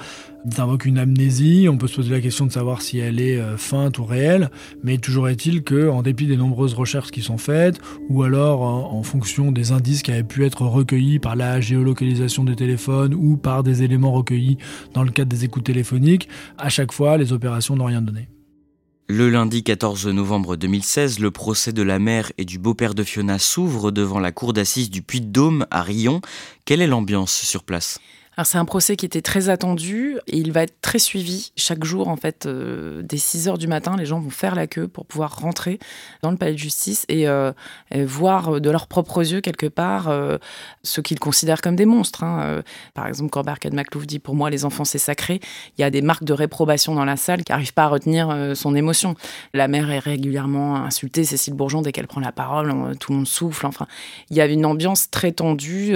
Ils 0.45 0.59
invoquent 0.59 0.85
une 0.85 0.99
amnésie. 0.99 1.67
On 1.69 1.77
peut 1.77 1.87
se 1.87 1.95
poser 1.95 2.11
la 2.11 2.21
question 2.21 2.45
de 2.45 2.51
savoir 2.51 2.81
si 2.81 2.99
elle 2.99 3.19
est 3.19 3.41
feinte 3.57 3.97
ou 3.97 4.05
réelle. 4.05 4.51
Mais 4.83 4.97
toujours 4.97 5.27
est-il 5.27 5.63
que, 5.63 5.89
en 5.89 6.03
dépit 6.03 6.27
des 6.27 6.37
nombreuses 6.37 6.75
recherches 6.75 7.09
qui 7.09 7.23
sont 7.23 7.39
faites, 7.39 7.79
ou 8.09 8.21
alors 8.21 8.61
en 8.61 9.01
fonction 9.01 9.51
des 9.51 9.71
indices 9.71 10.03
qui 10.03 10.11
avaient 10.11 10.23
pu 10.23 10.45
être 10.45 10.61
recueillis 10.61 11.14
par 11.19 11.35
la 11.35 11.61
géolocalisation 11.61 12.43
des 12.43 12.55
téléphones 12.55 13.13
ou 13.13 13.37
par 13.37 13.63
des 13.63 13.83
éléments 13.83 14.11
recueillis 14.11 14.57
dans 14.93 15.03
le 15.03 15.11
cadre 15.11 15.29
des 15.29 15.45
écoutes 15.45 15.65
téléphoniques, 15.65 16.29
à 16.57 16.69
chaque 16.69 16.91
fois, 16.91 17.17
les 17.17 17.33
opérations 17.33 17.75
n'ont 17.75 17.85
rien 17.85 18.01
donné. 18.01 18.29
Le 19.07 19.29
lundi 19.29 19.63
14 19.63 20.07
novembre 20.07 20.55
2016, 20.55 21.19
le 21.19 21.29
procès 21.29 21.71
de 21.71 21.83
la 21.83 21.99
mère 21.99 22.31
et 22.39 22.45
du 22.45 22.57
beau-père 22.57 22.95
de 22.95 23.03
Fiona 23.03 23.37
s'ouvre 23.37 23.91
devant 23.91 24.19
la 24.19 24.31
cour 24.31 24.51
d'assises 24.51 24.89
du 24.89 25.03
Puy-de-Dôme 25.03 25.67
à 25.69 25.83
Rion. 25.83 26.21
Quelle 26.65 26.81
est 26.81 26.87
l'ambiance 26.87 27.31
sur 27.31 27.63
place? 27.63 27.99
Alors 28.37 28.45
c'est 28.45 28.57
un 28.57 28.65
procès 28.65 28.97
qui 28.97 29.05
était 29.05 29.21
très 29.21 29.47
attendu 29.47 30.17
et 30.27 30.37
il 30.37 30.51
va 30.51 30.63
être 30.63 30.81
très 30.81 30.99
suivi 30.99 31.53
chaque 31.55 31.85
jour 31.85 32.09
en 32.09 32.17
fait 32.17 32.45
euh, 32.45 33.01
dès 33.01 33.17
6 33.17 33.47
heures 33.47 33.57
du 33.57 33.67
matin 33.67 33.95
les 33.97 34.05
gens 34.05 34.19
vont 34.19 34.29
faire 34.29 34.55
la 34.55 34.67
queue 34.67 34.89
pour 34.89 35.05
pouvoir 35.05 35.39
rentrer 35.39 35.79
dans 36.21 36.31
le 36.31 36.37
palais 36.37 36.51
de 36.51 36.57
justice 36.57 37.05
et, 37.07 37.29
euh, 37.29 37.53
voir 37.93 38.59
de 38.59 38.69
leurs 38.69 38.87
propres 38.87 39.31
yeux 39.31 39.39
quelque 39.39 39.67
part 39.67 40.09
euh, 40.09 40.37
ce 40.83 40.99
qu'ils 40.99 41.19
considèrent 41.19 41.61
comme 41.61 41.77
des 41.77 41.85
monstres. 41.85 42.23
Hein. 42.23 42.61
Par 42.93 43.07
exemple 43.07 43.29
quand 43.29 43.43
Barkad 43.43 43.73
Maclouf 43.73 44.05
dit 44.05 44.19
pour 44.19 44.35
moi 44.35 44.49
les 44.49 44.65
enfants 44.65 44.83
c'est 44.83 44.97
sacré, 44.97 45.39
il 45.77 45.81
y 45.81 45.83
a 45.85 45.89
des 45.89 46.01
marques 46.01 46.25
de 46.25 46.33
réprobation 46.33 46.93
dans 46.93 47.05
la 47.05 47.15
salle 47.15 47.43
qui 47.43 47.53
n'arrivent 47.53 47.73
pas 47.73 47.85
à 47.85 47.87
retenir 47.87 48.51
son 48.55 48.75
émotion. 48.75 49.15
La 49.53 49.67
mère 49.67 49.89
est 49.89 49.99
régulièrement 49.99 50.75
insultée, 50.75 51.23
Cécile 51.23 51.53
Bourgeon 51.53 51.81
dès 51.81 51.93
qu'elle 51.93 52.07
prend 52.07 52.21
la 52.21 52.33
parole, 52.33 52.97
tout 52.99 53.13
le 53.13 53.17
monde 53.17 53.27
souffle. 53.27 53.65
Enfin 53.65 53.87
il 54.29 54.35
y 54.35 54.41
avait 54.41 54.53
une 54.53 54.65
ambiance 54.65 55.09
très 55.09 55.31
tendue 55.31 55.95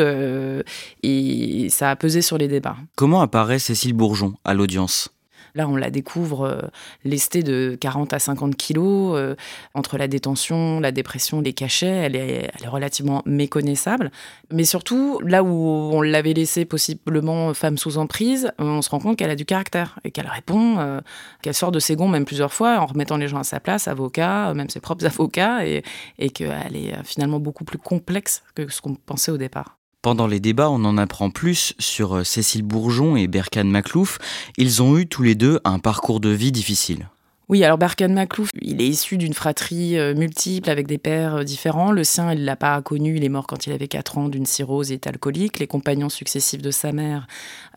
et 1.03 1.67
ça 1.69 1.91
a 1.91 1.95
pesé 1.97 2.21
sur 2.21 2.28
les 2.37 2.47
débats. 2.47 2.77
Comment 2.95 3.21
apparaît 3.21 3.59
Cécile 3.59 3.93
Bourgeon 3.93 4.35
à 4.43 4.53
l'audience? 4.53 5.09
Là, 5.55 5.67
on 5.67 5.75
la 5.75 5.89
découvre 5.89 6.45
euh, 6.45 6.61
lestée 7.03 7.43
de 7.43 7.77
40 7.79 8.13
à 8.13 8.19
50 8.19 8.55
kilos. 8.55 9.15
Euh, 9.15 9.35
entre 9.73 9.97
la 9.97 10.07
détention, 10.07 10.79
la 10.79 10.91
dépression, 10.91 11.41
les 11.41 11.53
cachets, 11.53 11.87
elle 11.87 12.15
est, 12.15 12.51
relativement 12.67 13.23
méconnaissable. 13.25 14.11
Mais 14.51 14.63
surtout, 14.63 15.19
là 15.23 15.43
où 15.43 15.49
on 15.93 16.01
l'avait 16.01 16.33
laissée 16.33 16.65
possiblement 16.65 17.53
femme 17.53 17.77
sous 17.77 17.97
emprise, 17.97 18.51
on 18.59 18.81
se 18.81 18.89
rend 18.89 18.99
compte 18.99 19.17
qu'elle 19.17 19.29
a 19.29 19.35
du 19.35 19.45
caractère 19.45 19.99
et 20.03 20.11
qu'elle 20.11 20.27
répond, 20.27 20.77
euh, 20.79 21.01
qu'elle 21.41 21.53
sort 21.53 21.71
de 21.71 21.79
ses 21.79 21.95
gonds 21.95 22.07
même 22.07 22.25
plusieurs 22.25 22.53
fois 22.53 22.79
en 22.79 22.85
remettant 22.85 23.17
les 23.17 23.27
gens 23.27 23.39
à 23.39 23.43
sa 23.43 23.59
place, 23.59 23.87
avocat, 23.87 24.53
même 24.53 24.69
ses 24.69 24.79
propres 24.79 25.05
avocats, 25.07 25.65
et, 25.65 25.83
et 26.19 26.29
qu'elle 26.29 26.75
est 26.75 27.03
finalement 27.03 27.39
beaucoup 27.39 27.63
plus 27.63 27.79
complexe 27.79 28.43
que 28.55 28.67
ce 28.69 28.81
qu'on 28.81 28.95
pensait 28.95 29.31
au 29.31 29.37
départ. 29.37 29.78
Pendant 30.01 30.27
les 30.27 30.39
débats, 30.39 30.69
on 30.69 30.85
en 30.85 30.97
apprend 30.97 31.29
plus 31.29 31.73
sur 31.77 32.15
euh, 32.15 32.23
Cécile 32.23 32.63
Bourgeon 32.63 33.17
et 33.17 33.27
Berkan 33.27 33.65
Maclouf. 33.65 34.17
Ils 34.57 34.81
ont 34.81 34.97
eu 34.97 35.07
tous 35.07 35.23
les 35.23 35.35
deux 35.35 35.59
un 35.65 35.79
parcours 35.79 36.21
de 36.21 36.29
vie 36.29 36.53
difficile. 36.53 37.09
Oui, 37.49 37.63
alors 37.63 37.79
Berkan 37.79 38.09
Maclouf, 38.09 38.49
il 38.61 38.79
est 38.79 38.87
issu 38.87 39.17
d'une 39.17 39.33
fratrie 39.33 39.97
euh, 39.97 40.13
multiple 40.13 40.69
avec 40.69 40.85
des 40.85 40.99
pères 40.99 41.37
euh, 41.37 41.43
différents. 41.43 41.91
Le 41.91 42.03
sien, 42.03 42.31
il 42.31 42.45
l'a 42.45 42.55
pas 42.55 42.79
connu, 42.83 43.17
il 43.17 43.23
est 43.23 43.29
mort 43.29 43.47
quand 43.47 43.65
il 43.65 43.73
avait 43.73 43.87
4 43.87 44.19
ans 44.19 44.29
d'une 44.29 44.45
cirrhose 44.45 44.91
et 44.91 44.93
est 44.93 45.07
alcoolique. 45.07 45.57
Les 45.57 45.65
compagnons 45.65 46.09
successifs 46.09 46.61
de 46.61 46.69
sa 46.69 46.91
mère 46.91 47.25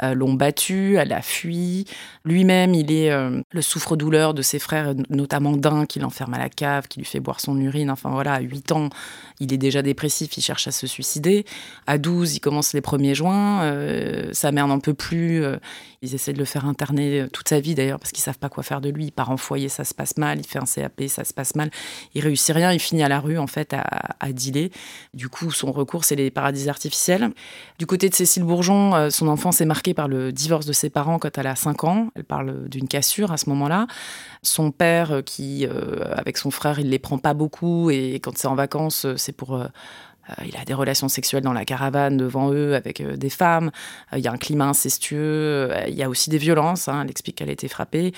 euh, 0.03 0.13
l'ont 0.13 0.35
battu, 0.35 0.97
elle 0.97 1.11
a 1.15 1.23
fui. 1.23 1.87
Lui-même, 2.27 2.75
il 2.75 2.93
est 2.93 3.11
le 3.11 3.63
souffre-douleur 3.63 4.35
de 4.35 4.43
ses 4.43 4.59
frères, 4.59 4.95
notamment 5.09 5.53
d'un 5.53 5.87
qui 5.87 6.01
l'enferme 6.01 6.35
à 6.35 6.39
la 6.39 6.51
cave, 6.51 6.87
qui 6.87 6.99
lui 6.99 7.07
fait 7.07 7.19
boire 7.19 7.41
son 7.41 7.59
urine. 7.59 7.91
Enfin 7.91 8.11
voilà, 8.11 8.35
à 8.35 8.41
8 8.41 8.73
ans, 8.73 8.91
il 9.41 9.55
est 9.55 9.59
déjà 9.59 9.81
dépressif, 9.81 10.37
il 10.37 10.43
cherche 10.43 10.69
à 10.69 10.71
se 10.71 10.87
suicider. 10.87 11.47
À 11.87 11.97
12, 11.97 12.37
il 12.37 12.41
commence 12.41 12.75
les 12.75 12.81
premiers 12.81 13.15
joints. 13.15 13.73
sa 14.33 14.53
mère 14.53 14.69
n'en 14.69 14.79
peut 14.79 14.95
plus. 14.95 15.43
ils 16.03 16.15
essaient 16.15 16.33
de 16.33 16.39
le 16.39 16.45
faire 16.45 16.67
interner 16.67 17.27
toute 17.33 17.49
sa 17.49 17.59
vie 17.59 17.75
d'ailleurs 17.75 17.99
parce 17.99 18.13
qu'ils 18.13 18.23
savent 18.23 18.39
pas 18.39 18.49
quoi 18.49 18.63
faire 18.63 18.81
de 18.81 18.91
lui. 18.91 19.07
Il 19.07 19.13
part 19.13 19.31
en 19.31 19.37
foyer 19.37 19.62
ça 19.69 19.85
se 19.85 19.95
passe 19.95 20.17
mal, 20.17 20.39
il 20.39 20.47
fait 20.47 20.59
un 20.59 20.65
CAP, 20.65 21.03
ça 21.09 21.25
se 21.25 21.35
passe 21.35 21.55
mal, 21.55 21.71
il 22.15 22.23
réussit 22.23 22.55
rien, 22.55 22.73
il 22.73 22.81
finit 22.81 23.03
à 23.03 23.09
la 23.09 23.21
rue 23.21 23.39
en 23.39 23.47
fait 23.47 23.75
à, 23.75 23.83
à 24.21 24.33
dealer. 24.33 24.71
Du 25.15 25.29
coup, 25.29 25.51
son 25.51 25.73
recours, 25.73 26.05
c'est 26.05 26.17
les 26.17 26.31
paradis 26.31 26.69
artificiels. 26.69 27.31
Du 27.79 27.87
côté 27.87 28.09
de 28.09 28.15
Cécile 28.15 28.45
Bourgeon, 28.45 28.95
euh, 28.95 29.11
son 29.11 29.29
enfance 29.29 29.61
est 29.61 29.67
marquée 29.67 29.95
par 29.95 30.09
le 30.09 30.33
divorce 30.33 30.67
de 30.67 30.73
ses 30.73 30.91
parents 30.91 31.19
quand 31.19 31.37
elle 31.39 31.47
a 31.47 31.57
5 31.57 31.85
ans. 31.85 32.09
Elle 32.15 32.25
parle 32.25 32.69
d'une 32.69 32.89
cassure 32.89 33.33
à 33.33 33.37
ce 33.37 33.49
moment-là. 33.51 33.87
Son 34.43 34.71
père, 34.71 35.13
euh, 35.13 35.23
qui, 35.23 35.67
euh, 35.67 36.05
avec 36.13 36.39
son 36.39 36.51
frère, 36.51 36.79
il 36.79 36.91
les 36.91 36.99
prend 36.99 37.19
pas 37.19 37.35
beaucoup 37.35 37.91
et 37.91 38.15
quand 38.15 38.37
c'est 38.37 38.49
en 38.49 38.55
vacances, 38.55 39.07
c'est 39.17 39.33
pour 39.33 39.63
il 40.47 40.57
a 40.57 40.65
des 40.65 40.73
relations 40.73 41.09
sexuelles 41.09 41.43
dans 41.43 41.53
la 41.53 41.65
caravane 41.65 42.17
devant 42.17 42.53
eux 42.53 42.77
avec 42.77 43.03
des 43.03 43.29
femmes. 43.29 43.73
il 44.17 44.21
y 44.21 44.29
a 44.29 44.33
un 44.33 44.37
climat 44.37 44.67
incestueux. 44.67 45.71
il 45.89 45.95
y 45.95 46.03
a 46.03 46.09
aussi 46.09 46.31
des 46.31 46.39
violences. 46.39 46.87
Hein. 46.89 47.03
Elle 47.03 47.11
explique 47.11 47.37
qu'elle 47.37 47.49
a 47.49 47.53
été 47.53 47.67
frappée. 47.67 48.13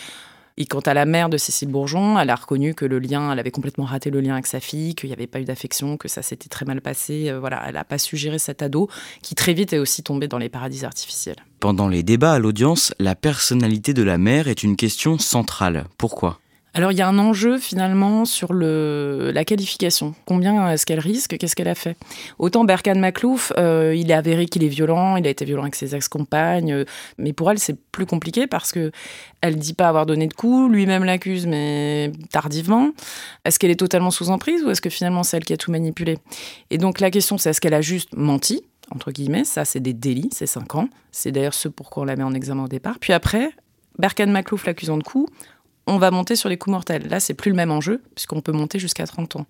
Et 0.56 0.66
quant 0.66 0.80
à 0.80 0.94
la 0.94 1.04
mère 1.04 1.28
de 1.28 1.36
Cécile 1.36 1.68
Bourgeon, 1.68 2.16
elle 2.16 2.30
a 2.30 2.36
reconnu 2.36 2.74
que 2.74 2.84
le 2.84 3.00
lien, 3.00 3.32
elle 3.32 3.40
avait 3.40 3.50
complètement 3.50 3.84
raté 3.84 4.10
le 4.10 4.20
lien 4.20 4.34
avec 4.34 4.46
sa 4.46 4.60
fille, 4.60 4.94
qu'il 4.94 5.08
n'y 5.08 5.12
avait 5.12 5.26
pas 5.26 5.40
eu 5.40 5.44
d'affection, 5.44 5.96
que 5.96 6.06
ça 6.06 6.22
s'était 6.22 6.48
très 6.48 6.64
mal 6.64 6.80
passé. 6.80 7.28
Euh, 7.28 7.40
voilà, 7.40 7.60
elle 7.66 7.74
n'a 7.74 7.82
pas 7.82 7.98
su 7.98 8.16
gérer 8.16 8.38
cet 8.38 8.62
ado 8.62 8.88
qui 9.20 9.34
très 9.34 9.52
vite 9.52 9.72
est 9.72 9.78
aussi 9.78 10.04
tombé 10.04 10.28
dans 10.28 10.38
les 10.38 10.48
paradis 10.48 10.84
artificiels. 10.84 11.44
Pendant 11.58 11.88
les 11.88 12.04
débats 12.04 12.34
à 12.34 12.38
l'audience, 12.38 12.94
la 13.00 13.16
personnalité 13.16 13.94
de 13.94 14.02
la 14.04 14.16
mère 14.16 14.46
est 14.46 14.62
une 14.62 14.76
question 14.76 15.18
centrale. 15.18 15.86
Pourquoi? 15.98 16.38
Alors 16.74 16.90
il 16.90 16.98
y 16.98 17.02
a 17.02 17.08
un 17.08 17.18
enjeu 17.18 17.58
finalement 17.58 18.24
sur 18.24 18.52
le, 18.52 19.30
la 19.32 19.44
qualification. 19.44 20.14
Combien 20.26 20.70
est-ce 20.70 20.84
qu'elle 20.84 20.98
risque? 20.98 21.38
Qu'est-ce 21.38 21.54
qu'elle 21.54 21.68
a 21.68 21.76
fait? 21.76 21.96
Autant 22.38 22.64
Berkan 22.64 22.96
Maclouf, 22.96 23.52
euh, 23.58 23.94
il 23.96 24.10
est 24.10 24.14
avéré 24.14 24.46
qu'il 24.46 24.64
est 24.64 24.68
violent, 24.68 25.16
il 25.16 25.26
a 25.26 25.30
été 25.30 25.44
violent 25.44 25.62
avec 25.62 25.76
ses 25.76 25.94
ex-compagnes, 25.94 26.72
euh, 26.72 26.84
mais 27.16 27.32
pour 27.32 27.50
elle 27.50 27.60
c'est 27.60 27.78
plus 27.92 28.06
compliqué 28.06 28.48
parce 28.48 28.72
que 28.72 28.90
elle 29.40 29.56
dit 29.56 29.74
pas 29.74 29.88
avoir 29.88 30.04
donné 30.04 30.26
de 30.26 30.34
coups, 30.34 30.70
lui-même 30.70 31.04
l'accuse 31.04 31.46
mais 31.46 32.10
tardivement. 32.30 32.90
Est-ce 33.44 33.60
qu'elle 33.60 33.70
est 33.70 33.78
totalement 33.78 34.10
sous 34.10 34.30
emprise 34.30 34.64
ou 34.64 34.70
est-ce 34.70 34.80
que 34.80 34.90
finalement 34.90 35.22
c'est 35.22 35.36
elle 35.36 35.44
qui 35.44 35.52
a 35.52 35.56
tout 35.56 35.70
manipulé? 35.70 36.18
Et 36.70 36.78
donc 36.78 36.98
la 36.98 37.10
question 37.12 37.38
c'est 37.38 37.50
est-ce 37.50 37.60
qu'elle 37.60 37.74
a 37.74 37.82
juste 37.82 38.16
menti 38.16 38.64
entre 38.90 39.12
guillemets, 39.12 39.44
ça 39.44 39.64
c'est 39.64 39.80
des 39.80 39.94
délits, 39.94 40.30
c'est 40.32 40.46
5 40.46 40.74
ans. 40.74 40.88
C'est 41.10 41.32
d'ailleurs 41.32 41.54
ce 41.54 41.68
pourquoi 41.68 42.02
on 42.02 42.06
la 42.06 42.16
met 42.16 42.22
en 42.22 42.34
examen 42.34 42.64
au 42.64 42.68
départ. 42.68 42.98
Puis 42.98 43.12
après, 43.12 43.50
Berkan 43.98 44.26
Maclouf 44.26 44.66
l'accusant 44.66 44.98
de 44.98 45.02
coups, 45.02 45.30
on 45.86 45.98
va 45.98 46.10
monter 46.10 46.36
sur 46.36 46.48
les 46.48 46.56
coups 46.56 46.72
mortels. 46.72 47.08
Là, 47.08 47.20
c'est 47.20 47.34
plus 47.34 47.50
le 47.50 47.56
même 47.56 47.70
enjeu, 47.70 48.02
puisqu'on 48.14 48.40
peut 48.40 48.52
monter 48.52 48.78
jusqu'à 48.78 49.06
30 49.06 49.36
ans. 49.36 49.46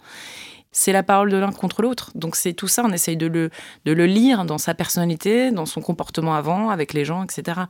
C'est 0.73 0.93
la 0.93 1.05
parole 1.05 1.31
de 1.31 1.37
l'un 1.37 1.53
contre 1.53 1.83
l'autre. 1.83 2.11
Donc 2.17 2.35
c'est 2.35 2.53
tout 2.53 2.67
ça, 2.67 2.83
on 2.85 2.93
essaye 2.93 3.17
de 3.17 3.27
le, 3.27 3.51
de 3.85 3.93
le 3.93 4.07
lire 4.07 4.45
dans 4.45 4.59
sa 4.59 4.75
personnalité, 4.75 5.53
dans 5.53 5.67
son 5.67 5.81
comportement 5.81 6.35
avant, 6.35 6.71
avec 6.71 6.93
les 6.93 7.05
gens, 7.05 7.23
etc. 7.23 7.61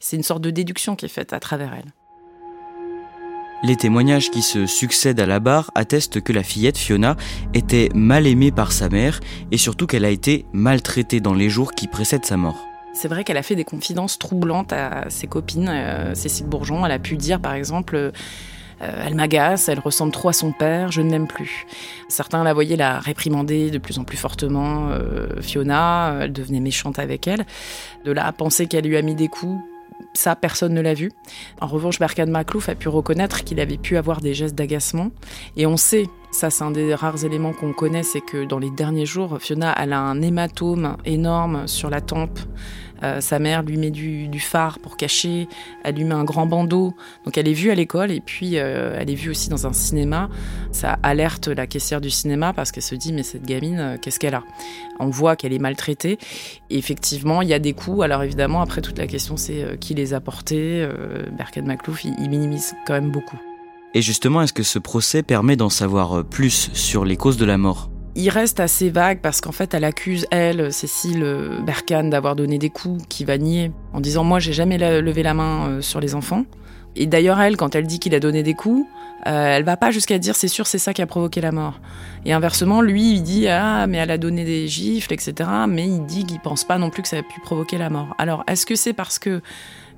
C'est 0.00 0.16
une 0.16 0.22
sorte 0.22 0.40
de 0.40 0.50
déduction 0.50 0.96
qui 0.96 1.04
est 1.04 1.10
faite 1.10 1.34
à 1.34 1.40
travers 1.40 1.74
elle. 1.74 1.92
Les 3.62 3.76
témoignages 3.76 4.30
qui 4.30 4.42
se 4.42 4.66
succèdent 4.66 5.20
à 5.20 5.26
la 5.26 5.40
barre 5.40 5.70
attestent 5.74 6.20
que 6.20 6.32
la 6.32 6.42
fillette 6.42 6.76
Fiona 6.76 7.16
était 7.54 7.88
mal 7.94 8.26
aimée 8.26 8.50
par 8.50 8.72
sa 8.72 8.88
mère 8.88 9.20
et 9.52 9.58
surtout 9.58 9.86
qu'elle 9.86 10.04
a 10.04 10.10
été 10.10 10.44
maltraitée 10.52 11.20
dans 11.20 11.34
les 11.34 11.48
jours 11.48 11.72
qui 11.72 11.86
précèdent 11.86 12.26
sa 12.26 12.36
mort. 12.36 12.73
C'est 12.94 13.08
vrai 13.08 13.24
qu'elle 13.24 13.36
a 13.36 13.42
fait 13.42 13.56
des 13.56 13.64
confidences 13.64 14.18
troublantes 14.18 14.72
à 14.72 15.10
ses 15.10 15.26
copines. 15.26 15.68
Euh, 15.68 16.14
Cécile 16.14 16.46
Bourgeon, 16.46 16.86
elle 16.86 16.92
a 16.92 16.98
pu 16.98 17.16
dire 17.16 17.40
par 17.40 17.54
exemple 17.54 17.96
euh, 17.96 18.10
elle 18.80 19.14
m'agace, 19.14 19.68
elle 19.68 19.80
ressemble 19.80 20.12
trop 20.12 20.28
à 20.28 20.32
son 20.32 20.52
père, 20.52 20.92
je 20.92 21.00
ne 21.00 21.10
l'aime 21.10 21.26
plus. 21.26 21.66
Certains 22.08 22.44
la 22.44 22.52
voyaient 22.52 22.76
la 22.76 23.00
réprimander 23.00 23.70
de 23.70 23.78
plus 23.78 23.98
en 23.98 24.04
plus 24.04 24.16
fortement. 24.16 24.90
Euh, 24.90 25.40
Fiona, 25.40 26.18
elle 26.22 26.32
devenait 26.32 26.60
méchante 26.60 26.98
avec 26.98 27.26
elle. 27.26 27.44
De 28.04 28.12
là 28.12 28.26
à 28.26 28.32
penser 28.32 28.66
qu'elle 28.66 28.84
lui 28.84 28.96
a 28.96 29.02
mis 29.02 29.14
des 29.14 29.28
coups, 29.28 29.60
ça, 30.14 30.36
personne 30.36 30.74
ne 30.74 30.80
l'a 30.80 30.94
vu. 30.94 31.10
En 31.60 31.66
revanche, 31.66 31.98
Berkan 31.98 32.26
Maclouf 32.26 32.68
a 32.68 32.74
pu 32.74 32.88
reconnaître 32.88 33.44
qu'il 33.44 33.60
avait 33.60 33.76
pu 33.76 33.96
avoir 33.96 34.20
des 34.20 34.34
gestes 34.34 34.54
d'agacement. 34.54 35.10
Et 35.56 35.66
on 35.66 35.76
sait 35.76 36.04
Ça, 36.30 36.50
c'est 36.50 36.64
un 36.64 36.72
des 36.72 36.94
rares 36.96 37.24
éléments 37.24 37.52
qu'on 37.52 37.72
connaît, 37.72 38.02
c'est 38.02 38.20
que 38.20 38.44
dans 38.44 38.58
les 38.58 38.70
derniers 38.70 39.06
jours, 39.06 39.38
Fiona, 39.40 39.72
elle 39.78 39.92
a 39.92 40.00
un 40.00 40.20
hématome 40.20 40.96
énorme 41.04 41.68
sur 41.68 41.90
la 41.90 42.00
tempe. 42.00 42.40
Euh, 43.04 43.20
sa 43.20 43.38
mère 43.38 43.62
lui 43.62 43.76
met 43.76 43.90
du, 43.90 44.40
phare 44.40 44.78
pour 44.78 44.96
cacher, 44.96 45.48
elle 45.84 45.96
lui 45.96 46.04
met 46.04 46.14
un 46.14 46.24
grand 46.24 46.46
bandeau. 46.46 46.94
Donc 47.24 47.36
elle 47.38 47.48
est 47.48 47.52
vue 47.52 47.70
à 47.70 47.74
l'école 47.74 48.10
et 48.10 48.20
puis 48.20 48.58
euh, 48.58 48.96
elle 48.98 49.10
est 49.10 49.14
vue 49.14 49.30
aussi 49.30 49.48
dans 49.48 49.66
un 49.66 49.72
cinéma. 49.72 50.28
Ça 50.72 50.98
alerte 51.02 51.48
la 51.48 51.66
caissière 51.66 52.00
du 52.00 52.10
cinéma 52.10 52.52
parce 52.52 52.72
qu'elle 52.72 52.82
se 52.82 52.94
dit 52.94 53.12
mais 53.12 53.22
cette 53.22 53.44
gamine, 53.44 53.78
euh, 53.78 53.96
qu'est-ce 54.00 54.18
qu'elle 54.18 54.34
a? 54.34 54.42
On 54.98 55.08
voit 55.08 55.36
qu'elle 55.36 55.52
est 55.52 55.58
maltraitée. 55.58 56.18
Effectivement, 56.70 57.42
il 57.42 57.48
y 57.48 57.54
a 57.54 57.58
des 57.58 57.72
coups. 57.74 58.02
Alors 58.02 58.22
évidemment, 58.22 58.62
après 58.62 58.80
toute 58.80 58.98
la 58.98 59.06
question 59.06 59.36
c'est 59.36 59.78
qui 59.80 59.94
les 59.94 60.14
a 60.14 60.20
portés. 60.20 60.86
Berken 61.36 61.66
Maclouf, 61.66 62.04
il 62.04 62.28
minimise 62.28 62.74
quand 62.86 62.94
même 62.94 63.10
beaucoup. 63.10 63.38
Et 63.94 64.02
justement, 64.02 64.42
est-ce 64.42 64.52
que 64.52 64.62
ce 64.62 64.78
procès 64.78 65.22
permet 65.22 65.56
d'en 65.56 65.68
savoir 65.68 66.24
plus 66.24 66.70
sur 66.72 67.04
les 67.04 67.16
causes 67.16 67.36
de 67.36 67.44
la 67.44 67.58
mort? 67.58 67.90
Il 68.16 68.28
reste 68.30 68.60
assez 68.60 68.90
vague 68.90 69.20
parce 69.20 69.40
qu'en 69.40 69.52
fait, 69.52 69.74
elle 69.74 69.84
accuse, 69.84 70.26
elle, 70.30 70.72
Cécile 70.72 71.26
Berkane, 71.64 72.10
d'avoir 72.10 72.36
donné 72.36 72.58
des 72.58 72.70
coups, 72.70 73.02
qui 73.08 73.24
va 73.24 73.38
nier, 73.38 73.72
en 73.92 74.00
disant 74.00 74.24
Moi, 74.24 74.38
j'ai 74.38 74.52
jamais 74.52 74.78
levé 74.78 75.22
la 75.22 75.34
main 75.34 75.68
euh, 75.68 75.80
sur 75.80 76.00
les 76.00 76.14
enfants. 76.14 76.44
Et 76.96 77.06
d'ailleurs, 77.06 77.40
elle, 77.40 77.56
quand 77.56 77.74
elle 77.74 77.86
dit 77.86 77.98
qu'il 77.98 78.14
a 78.14 78.20
donné 78.20 78.42
des 78.42 78.54
coups, 78.54 78.86
euh, 79.26 79.56
elle 79.56 79.64
va 79.64 79.76
pas 79.76 79.90
jusqu'à 79.90 80.18
dire 80.18 80.36
c'est 80.36 80.48
sûr, 80.48 80.66
c'est 80.66 80.78
ça 80.78 80.92
qui 80.92 81.02
a 81.02 81.06
provoqué 81.06 81.40
la 81.40 81.50
mort. 81.50 81.80
Et 82.24 82.32
inversement, 82.32 82.82
lui, 82.82 83.14
il 83.14 83.22
dit 83.22 83.48
ah 83.48 83.86
mais 83.86 83.98
elle 83.98 84.10
a 84.10 84.18
donné 84.18 84.44
des 84.44 84.68
gifles, 84.68 85.12
etc. 85.12 85.50
Mais 85.68 85.86
il 85.86 86.04
dit 86.04 86.24
qu'il 86.24 86.40
pense 86.40 86.64
pas 86.64 86.78
non 86.78 86.90
plus 86.90 87.02
que 87.02 87.08
ça 87.08 87.18
a 87.18 87.22
pu 87.22 87.40
provoquer 87.40 87.78
la 87.78 87.90
mort. 87.90 88.14
Alors, 88.18 88.44
est-ce 88.46 88.66
que 88.66 88.76
c'est 88.76 88.92
parce 88.92 89.18
que 89.18 89.40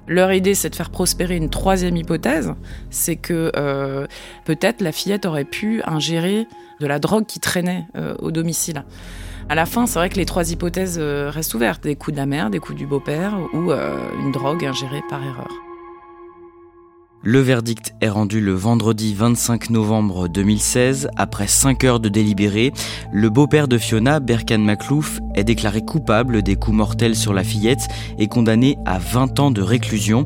leur 0.07 0.33
idée, 0.33 0.55
c'est 0.55 0.71
de 0.71 0.77
faire 0.77 0.91
prospérer 0.91 1.37
une 1.37 1.51
troisième 1.51 1.97
hypothèse, 1.97 2.55
c'est 2.91 3.17
que 3.17 3.51
euh, 3.57 4.07
peut-être 4.45 4.81
la 4.81 4.93
fillette 4.93 5.27
aurait 5.27 5.45
pu 5.45 5.83
ingérer 5.85 6.47
de 6.81 6.87
la 6.87 6.99
drogue 6.99 7.27
qui 7.27 7.41
traînait 7.41 7.87
euh, 7.97 8.15
au 8.21 8.31
domicile. 8.31 8.85
À 9.49 9.55
la 9.55 9.67
fin, 9.67 9.87
c'est 9.87 9.99
vrai 9.99 10.09
que 10.09 10.17
les 10.17 10.27
trois 10.27 10.51
hypothèses 10.51 10.99
euh, 11.01 11.31
restent 11.31 11.55
ouvertes 11.55 11.83
des 11.83 11.97
coups 11.97 12.15
de 12.15 12.21
la 12.21 12.27
mère, 12.27 12.51
des 12.51 12.59
coups 12.59 12.79
du 12.79 12.87
beau-père 12.87 13.39
ou 13.53 13.73
une 13.73 14.33
drogue 14.33 14.65
ingérée 14.65 15.03
par 15.09 15.23
erreur. 15.23 15.66
Le 17.23 17.41
verdict 17.41 17.95
est 18.01 18.09
rendu 18.09 18.41
le 18.41 18.53
vendredi 18.53 19.15
25 19.15 19.71
novembre 19.71 20.29
2016. 20.29 21.09
Après 21.17 21.47
5 21.47 21.83
heures 21.85 22.01
de 22.01 22.09
délibéré, 22.09 22.73
le 23.13 23.31
beau-père 23.31 23.69
de 23.69 23.79
Fiona, 23.79 24.21
Berkan 24.21 24.59
Maclouf, 24.59 25.19
est 25.35 25.45
déclaré 25.45 25.85
coupable 25.85 26.43
des 26.43 26.57
coups 26.57 26.77
mortels 26.77 27.17
sur 27.17 27.35
la 27.35 27.43
fillette 27.43 27.89
et 28.19 28.29
condamné 28.29 28.79
à 28.85 28.99
20 28.99 29.41
ans 29.41 29.51
de 29.51 29.63
réclusion. 29.63 30.25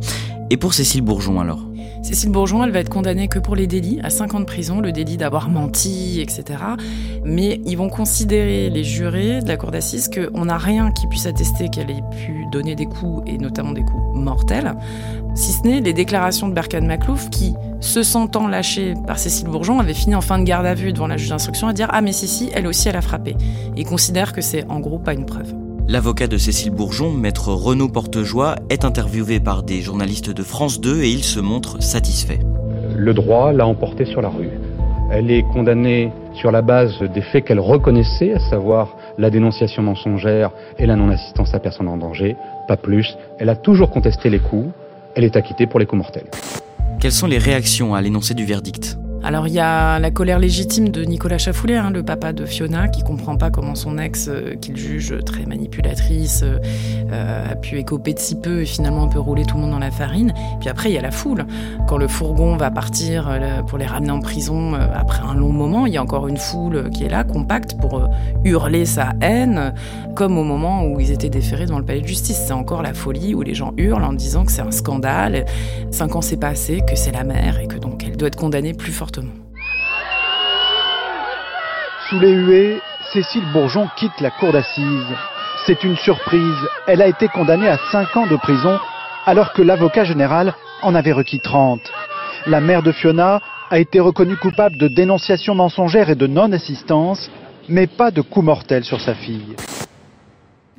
Et 0.51 0.57
pour 0.57 0.75
Cécile 0.75 1.03
Bourgeon 1.03 1.41
alors? 1.41 1.70
Cécile 2.03 2.31
Bourgeon, 2.31 2.65
elle 2.65 2.71
va 2.71 2.81
être 2.81 2.89
condamnée 2.89 3.29
que 3.29 3.39
pour 3.39 3.55
les 3.55 3.67
délits, 3.67 4.01
à 4.03 4.09
5 4.09 4.35
ans 4.35 4.41
de 4.41 4.47
prison, 4.47 4.81
le 4.81 4.91
délit 4.91 5.19
d'avoir 5.19 5.51
menti, 5.51 6.21
etc. 6.21 6.59
Mais 7.25 7.61
ils 7.67 7.77
vont 7.77 7.91
considérer, 7.91 8.71
les 8.71 8.85
jurés 8.85 9.43
de 9.43 9.49
la 9.49 9.57
cour 9.59 9.71
d'assises, 9.71 10.09
qu'on 10.09 10.47
n'a 10.47 10.57
rien 10.57 10.93
qui 10.93 11.07
puisse 11.07 11.27
attester 11.27 11.69
qu'elle 11.69 11.91
ait 11.91 12.03
pu 12.25 12.47
donner 12.51 12.75
des 12.75 12.87
coups, 12.87 13.23
et 13.27 13.37
notamment 13.37 13.73
des 13.73 13.83
coups 13.83 14.15
mortels, 14.15 14.75
si 15.35 15.53
ce 15.53 15.63
n'est 15.63 15.81
les 15.81 15.93
déclarations 15.93 16.49
de 16.49 16.55
Berkan 16.55 16.83
Maclouf 16.83 17.29
qui, 17.31 17.55
se 17.81 18.03
sentant 18.03 18.49
lâché 18.49 18.95
par 19.07 19.19
Cécile 19.19 19.49
Bourgeon, 19.49 19.79
avait 19.79 19.95
fini 19.95 20.15
en 20.15 20.21
fin 20.21 20.39
de 20.39 20.45
garde 20.45 20.67
à 20.67 20.75
vue 20.75 20.93
devant 20.93 21.07
la 21.07 21.17
juge 21.17 21.29
d'instruction 21.29 21.69
à 21.69 21.73
dire 21.73 21.89
Ah, 21.91 22.01
mais 22.01 22.13
si, 22.13 22.51
elle 22.55 22.67
aussi, 22.67 22.89
elle 22.89 22.97
a 22.97 23.03
frappé. 23.03 23.37
Et 23.77 23.85
considère 23.85 24.33
que 24.33 24.41
c'est 24.41 24.65
en 24.69 24.81
gros 24.81 24.99
pas 24.99 25.13
une 25.13 25.27
preuve. 25.27 25.55
L'avocat 25.91 26.29
de 26.29 26.39
Cécile 26.39 26.71
Bourgeon, 26.71 27.11
maître 27.11 27.49
Renaud 27.49 27.89
Portejoie, 27.89 28.55
est 28.69 28.85
interviewé 28.85 29.41
par 29.41 29.65
des 29.65 29.81
journalistes 29.81 30.31
de 30.31 30.45
France 30.45 30.81
2 30.81 31.03
et 31.03 31.11
il 31.11 31.25
se 31.25 31.41
montre 31.41 31.83
satisfait. 31.83 32.39
Le 32.97 33.13
droit 33.13 33.53
l'a 33.53 33.67
emporté 33.67 34.05
sur 34.05 34.23
la 34.23 34.29
rue. 34.29 34.51
Elle 35.11 35.33
est 35.33 35.43
condamnée 35.53 36.13
sur 36.35 36.53
la 36.53 36.63
base 36.63 36.97
des 37.13 37.23
faits 37.23 37.45
qu'elle 37.45 37.59
reconnaissait, 37.59 38.35
à 38.35 38.39
savoir 38.39 38.97
la 39.19 39.31
dénonciation 39.31 39.83
mensongère 39.83 40.53
et 40.79 40.87
la 40.87 40.95
non-assistance 40.95 41.53
à 41.55 41.59
personne 41.59 41.89
en 41.89 41.97
danger, 41.97 42.37
pas 42.69 42.77
plus. 42.77 43.17
Elle 43.41 43.49
a 43.49 43.57
toujours 43.57 43.91
contesté 43.91 44.31
les 44.31 44.39
coups, 44.39 44.69
elle 45.17 45.25
est 45.25 45.35
acquittée 45.35 45.67
pour 45.67 45.81
les 45.81 45.87
coups 45.87 46.03
mortels. 46.03 46.31
Quelles 47.01 47.11
sont 47.11 47.27
les 47.27 47.39
réactions 47.39 47.97
à 47.97 48.01
l'énoncé 48.01 48.35
du 48.35 48.45
verdict? 48.45 48.97
Alors 49.23 49.47
il 49.47 49.55
y 49.55 49.61
a 49.61 49.99
la 49.99 50.11
colère 50.11 50.39
légitime 50.39 50.89
de 50.89 51.05
Nicolas 51.05 51.37
Chafoulet, 51.37 51.77
hein, 51.77 51.91
le 51.91 52.03
papa 52.03 52.33
de 52.33 52.47
Fiona, 52.47 52.89
qui 52.89 53.03
comprend 53.03 53.37
pas 53.37 53.51
comment 53.51 53.75
son 53.75 53.99
ex, 53.99 54.29
euh, 54.29 54.55
qu'il 54.55 54.77
juge 54.77 55.15
très 55.25 55.45
manipulatrice, 55.45 56.43
euh, 56.43 57.53
a 57.53 57.55
pu 57.55 57.79
écoper 57.79 58.15
de 58.15 58.19
si 58.19 58.41
peu 58.41 58.63
et 58.63 58.65
finalement 58.65 59.05
un 59.05 59.09
peu 59.09 59.19
rouler 59.19 59.45
tout 59.45 59.57
le 59.57 59.63
monde 59.63 59.73
dans 59.73 59.79
la 59.79 59.91
farine. 59.91 60.33
Puis 60.61 60.69
après 60.69 60.91
il 60.91 60.95
y 60.95 60.99
a 60.99 61.03
la 61.03 61.11
foule. 61.11 61.45
Quand 61.87 61.99
le 61.99 62.09
fourgon 62.09 62.57
va 62.57 62.71
partir 62.71 63.29
euh, 63.29 63.63
pour 63.63 63.77
les 63.77 63.87
ramener 63.87 64.11
en 64.11 64.21
prison 64.21 64.75
après 64.75 65.23
un 65.23 65.35
long 65.35 65.53
moment, 65.53 65.87
il 65.87 65.93
y 65.93 65.97
a 65.99 66.03
encore 66.03 66.27
une 66.27 66.39
foule 66.39 66.89
qui 66.91 67.05
est 67.05 67.11
là, 67.11 67.25
compacte, 67.25 67.77
pour 67.79 68.09
hurler 68.45 68.87
sa 68.87 69.13
haine, 69.21 69.75
comme 70.15 70.39
au 70.39 70.45
moment 70.45 70.85
où 70.85 70.99
ils 70.99 71.11
étaient 71.11 71.29
déférés 71.29 71.67
dans 71.67 71.79
le 71.79 71.85
palais 71.85 72.01
de 72.01 72.07
justice. 72.07 72.41
C'est 72.47 72.53
encore 72.53 72.83
la 72.83 72.95
folie 72.95 73.35
où 73.35 73.43
les 73.43 73.55
gens 73.55 73.73
hurlent 73.77 74.05
en 74.05 74.13
disant 74.13 74.45
que 74.45 74.53
c'est 74.53 74.63
un 74.63 74.71
scandale, 74.71 75.45
cinq 75.91 76.17
ans 76.17 76.23
s'est 76.23 76.37
passé, 76.37 76.81
que 76.89 76.97
c'est 76.97 77.13
la 77.13 77.25
mère 77.25 77.59
et 77.61 77.67
que 77.67 77.77
donc 77.77 77.90
doit 78.21 78.29
être 78.29 78.37
condamnée 78.37 78.75
plus 78.75 78.93
fortement 78.93 79.33
sous 82.11 82.19
les 82.19 82.33
huées, 82.33 82.81
Cécile 83.13 83.45
Bourgeon 83.53 83.89
quitte 83.97 84.21
la 84.21 84.31
cour 84.31 84.53
d'assises. 84.53 85.15
C'est 85.65 85.85
une 85.85 85.97
surprise. 85.97 86.69
Elle 86.89 87.03
a 87.03 87.07
été 87.07 87.29
condamnée 87.29 87.69
à 87.69 87.79
5 87.93 88.17
ans 88.17 88.27
de 88.27 88.35
prison 88.35 88.81
alors 89.27 89.53
que 89.53 89.63
l'avocat 89.63 90.03
général 90.03 90.55
en 90.83 90.97
avait 90.97 91.13
requis 91.13 91.39
30. 91.41 91.81
La 92.47 92.61
mère 92.61 92.83
de 92.83 92.91
Fiona 92.91 93.41
a 93.71 93.79
été 93.79 94.01
reconnue 94.01 94.37
coupable 94.37 94.77
de 94.77 94.89
dénonciation 94.89 95.55
mensongère 95.55 96.11
et 96.11 96.17
de 96.17 96.27
non-assistance, 96.27 97.31
mais 97.69 97.87
pas 97.87 98.11
de 98.11 98.23
coup 98.23 98.43
mortel 98.43 98.83
sur 98.83 99.01
sa 99.01 99.15
fille. 99.15 99.55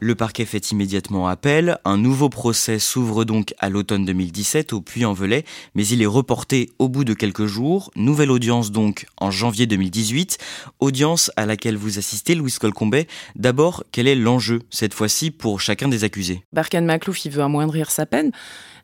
Le 0.03 0.15
parquet 0.15 0.45
fait 0.45 0.71
immédiatement 0.71 1.27
appel. 1.27 1.77
Un 1.85 1.95
nouveau 1.95 2.27
procès 2.27 2.79
s'ouvre 2.79 3.23
donc 3.23 3.53
à 3.59 3.69
l'automne 3.69 4.03
2017 4.03 4.73
au 4.73 4.81
Puy-en-Velay, 4.81 5.45
mais 5.75 5.85
il 5.85 6.01
est 6.01 6.07
reporté 6.07 6.71
au 6.79 6.89
bout 6.89 7.03
de 7.03 7.13
quelques 7.13 7.45
jours. 7.45 7.91
Nouvelle 7.95 8.31
audience 8.31 8.71
donc 8.71 9.05
en 9.17 9.29
janvier 9.29 9.67
2018. 9.67 10.39
Audience 10.79 11.29
à 11.35 11.45
laquelle 11.45 11.77
vous 11.77 11.99
assistez, 11.99 12.33
Louis 12.33 12.55
Colcombet. 12.59 13.05
D'abord, 13.35 13.83
quel 13.91 14.07
est 14.07 14.15
l'enjeu 14.15 14.63
cette 14.71 14.95
fois-ci 14.95 15.29
pour 15.29 15.61
chacun 15.61 15.87
des 15.87 16.03
accusés? 16.03 16.43
Barkan 16.51 16.81
Maclouf, 16.81 17.27
veut 17.27 17.43
amoindrir 17.43 17.91
sa 17.91 18.07
peine 18.07 18.31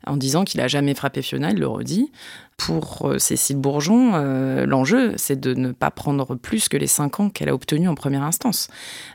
en 0.06 0.16
disant 0.16 0.44
qu'il 0.44 0.60
a 0.60 0.68
jamais 0.68 0.94
frappé 0.94 1.22
Fiona, 1.22 1.50
il 1.50 1.58
le 1.58 1.66
redit. 1.66 2.10
Pour 2.56 3.06
euh, 3.06 3.18
Cécile 3.18 3.56
Bourgeon, 3.56 4.12
euh, 4.14 4.66
l'enjeu, 4.66 5.12
c'est 5.16 5.38
de 5.38 5.54
ne 5.54 5.72
pas 5.72 5.90
prendre 5.90 6.34
plus 6.34 6.68
que 6.68 6.76
les 6.76 6.86
cinq 6.86 7.20
ans 7.20 7.30
qu'elle 7.30 7.48
a 7.48 7.54
obtenus 7.54 7.88
en 7.88 7.94
première 7.94 8.22
instance. 8.22 8.68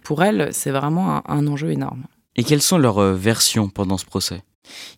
Pour 0.03 0.23
elle, 0.23 0.49
c'est 0.51 0.71
vraiment 0.71 1.29
un, 1.29 1.47
enjeu 1.47 1.71
énorme. 1.71 2.03
Et 2.35 2.43
quelles 2.43 2.61
sont 2.61 2.77
leurs 2.77 2.99
euh, 2.99 3.13
versions 3.13 3.67
pendant 3.67 3.97
ce 3.97 4.05
procès? 4.05 4.41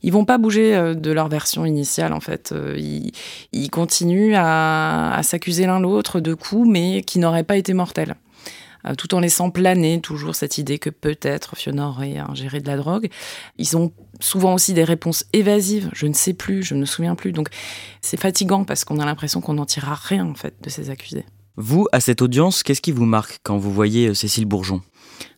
Ils 0.04 0.14
vont 0.14 0.26
pas 0.26 0.38
bouger 0.38 0.94
de 0.96 1.12
leur 1.12 1.28
version 1.28 1.66
initiale 1.66 2.14
en 2.14 2.20
fait. 2.20 2.54
Ils, 2.78 3.70
continuent 3.72 4.36
à 4.38 5.20
s'accuser 5.24 5.66
l'un 5.66 5.80
l'autre 5.80 6.20
de 6.20 6.36
coups, 6.36 6.70
mais 6.70 7.02
qui 7.02 7.18
n'auraient 7.18 7.44
pas 7.44 7.58
été 7.58 7.74
mortels. 7.74 8.16
Euh, 8.88 8.96
tout 8.96 9.16
en 9.16 9.20
laissant 9.20 9.50
planer 9.50 10.00
toujours 10.00 10.36
cette 10.36 10.58
idée 10.58 10.80
que 10.80 10.90
peut-être 10.90 11.56
Fiona 11.56 11.88
aurait 11.88 12.18
ingéré 12.18 12.60
de 12.60 12.68
la 12.68 12.78
drogue. 12.78 13.10
Ils 13.58 13.78
ont 13.78 13.92
souvent 14.20 14.54
aussi 14.54 14.74
des 14.74 14.84
réponses 14.84 15.26
évasives, 15.34 15.90
je 15.94 16.08
ne 16.08 16.14
sais 16.14 16.34
plus, 16.34 16.64
je 16.64 16.76
ne 16.76 16.82
me 16.82 16.86
souviens 16.86 17.16
plus. 17.16 17.32
Donc 17.32 17.50
c'est 18.02 18.20
fatigant 18.20 18.64
parce 18.64 18.86
qu'on 18.86 19.00
a 19.00 19.06
l'impression 19.06 19.42
qu'on 19.42 19.54
n'en 19.54 19.66
tirera 19.66 19.96
rien 19.96 20.26
en 20.26 20.36
fait 20.36 20.56
de 20.62 20.70
ces 20.70 20.90
accusés. 20.90 21.26
Vous, 21.58 21.88
à 21.94 22.00
cette 22.02 22.22
audience, 22.22 22.64
qu'est-ce 22.64 22.82
qui 22.82 22.92
vous 22.92 23.06
marque 23.06 23.40
quand 23.44 23.58
vous 23.58 23.72
voyez 23.72 24.08
euh, 24.08 24.14
Cécile 24.14 24.46
Bourgeon? 24.46 24.82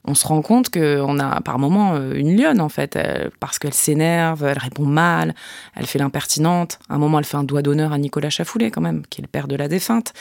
On 0.03 0.15
se 0.15 0.25
rend 0.25 0.41
compte 0.41 0.69
qu'on 0.69 1.19
a 1.19 1.41
par 1.41 1.59
moments 1.59 1.93
euh, 1.93 2.13
une 2.15 2.35
lionne 2.35 2.59
en 2.59 2.69
fait, 2.69 2.97
parce 3.39 3.59
qu'elle 3.59 3.73
s'énerve, 3.73 4.43
elle 4.43 4.57
répond 4.57 4.85
mal, 4.85 5.35
elle 5.75 5.85
fait 5.85 5.99
l'impertinente. 5.99 6.79
À 6.89 6.95
un 6.95 6.97
moment, 6.97 7.19
elle 7.19 7.25
fait 7.25 7.37
un 7.37 7.43
doigt 7.43 7.61
d'honneur 7.61 7.93
à 7.93 7.97
Nicolas 7.99 8.31
Chafoulet 8.31 8.71
quand 8.71 8.81
même, 8.81 9.03
qui 9.09 9.21
est 9.21 9.23
le 9.23 9.27
père 9.27 9.47
de 9.47 9.55
la 9.55 9.67
défunte. 9.67 10.13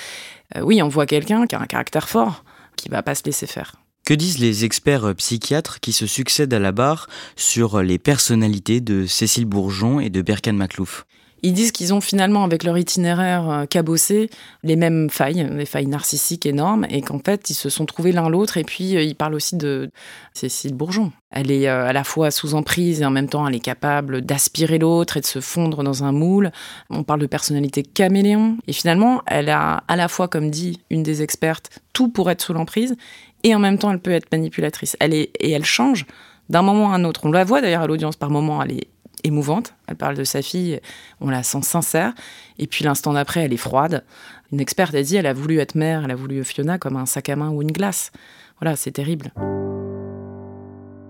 oui, 0.61 0.83
on 0.83 0.89
voit 0.89 1.07
quelqu'un 1.07 1.47
qui 1.47 1.55
a 1.55 1.61
un 1.61 1.67
caractère 1.67 2.09
fort, 2.09 2.45
qui 2.77 2.89
va 2.89 3.03
pas 3.03 3.15
se 3.15 3.25
laisser 3.25 3.47
faire. 3.47 3.77
Que 4.05 4.15
disent 4.15 4.39
les 4.39 4.65
experts 4.65 5.15
psychiatres 5.17 5.81
qui 5.81 5.93
se 5.93 6.07
succèdent 6.07 6.55
à 6.55 6.61
la 6.61 6.71
barre 6.71 7.09
sur 7.35 7.83
les 7.83 7.99
personnalités 7.99 8.81
de 8.81 9.05
Cécile 9.07 9.47
Bourgeon 9.47 9.99
et 9.99 10.11
de 10.11 10.23
Berkan 10.23 10.53
Maclouf? 10.53 11.07
Ils 11.43 11.53
disent 11.53 11.73
qu'ils 11.73 11.93
ont 11.93 12.01
finalement, 12.01 12.45
avec 12.45 12.65
leur 12.65 12.79
itinéraire 12.79 13.49
euh, 13.49 13.67
cabossé, 13.67 14.31
les 14.63 14.77
mêmes 14.77 15.11
failles, 15.11 15.45
des 15.45 15.67
failles 15.67 15.87
narcissiques 15.87 16.47
énormes, 16.47 16.87
et 16.89 17.03
qu'en 17.03 17.19
fait, 17.19 17.51
ils 17.51 17.55
se 17.55 17.69
sont 17.69 17.87
trouvés 17.87 18.13
l'un 18.13 18.29
l'autre. 18.29 18.57
Et 18.57 18.65
puis, 18.65 18.97
euh, 18.97 19.03
ils 19.03 19.15
parlent 19.15 19.35
aussi 19.35 19.57
de 19.57 19.91
Cécile 20.33 20.75
Bourgeon. 20.75 21.13
Elle 21.31 21.51
est 21.51 21.69
euh, 21.69 21.87
à 21.87 21.93
la 21.93 22.05
fois 22.05 22.31
sous 22.31 22.55
emprise 22.55 23.01
et 23.01 23.07
en 23.07 23.11
même 23.11 23.29
temps, 23.29 23.47
elle 23.47 23.55
est 23.55 23.61
capable 23.61 24.23
d'aspirer 24.23 24.79
l'autre 24.79 25.17
et 25.17 25.21
de 25.21 25.27
se 25.27 25.41
fondre 25.41 25.83
dans 25.83 26.05
un 26.05 26.13
moule. 26.13 26.51
On 26.91 27.05
parle 27.05 27.21
de 27.21 27.27
personnalité 27.27 27.83
caméléon. 27.83 28.57
Et 28.67 28.73
finalement, 28.73 29.23
elle 29.27 29.51
a 29.51 29.85
à 29.89 29.97
la 29.97 30.09
fois, 30.09 30.29
comme 30.29 30.51
dit 30.51 30.81
une 30.91 31.03
des 31.03 31.23
expertes, 31.23 31.81
tout 31.93 32.09
pour 32.09 32.31
être 32.31 32.43
sous 32.43 32.53
l'emprise, 32.53 32.97
et 33.45 33.55
en 33.55 33.59
même 33.59 33.79
temps, 33.79 33.91
elle 33.91 34.01
peut 34.01 34.13
être 34.13 34.31
manipulatrice. 34.33 34.97
Elle 35.01 35.15
est, 35.15 35.31
et 35.39 35.51
elle 35.51 35.65
change 35.65 36.07
d'un 36.49 36.63
moment 36.63 36.93
à 36.93 36.97
un 36.97 37.05
autre. 37.05 37.21
On 37.25 37.33
la 37.33 37.45
voit 37.45 37.61
d'ailleurs 37.61 37.83
à 37.83 37.87
l'audience 37.87 38.17
par 38.17 38.31
moment, 38.31 38.63
elle 38.63 38.73
est 38.73 38.89
émouvante. 39.25 39.75
Elle 39.87 39.97
parle 39.97 40.17
de 40.17 40.25
sa 40.25 40.43
fille, 40.43 40.81
on 41.21 41.29
la 41.29 41.43
sent 41.43 41.63
sincère. 41.63 42.15
Et 42.59 42.67
puis 42.67 42.85
l'instant 42.85 43.13
d'après, 43.13 43.41
elle 43.41 43.53
est 43.53 43.59
froide. 43.59 44.05
Une 44.53 44.61
experte 44.61 44.95
a 44.95 45.03
dit, 45.03 45.17
elle 45.17 45.27
a 45.27 45.33
voulu 45.33 45.59
être 45.59 45.75
mère, 45.75 46.05
elle 46.05 46.11
a 46.11 46.17
voulu 46.17 46.45
Fiona 46.45 46.79
comme 46.79 46.97
un 46.97 47.07
sac 47.07 47.29
à 47.29 47.37
main 47.37 47.51
ou 47.51 47.63
une 47.63 47.73
glace. 47.73 48.13
Voilà, 48.61 48.77
c'est 48.77 48.93
terrible. 48.93 49.33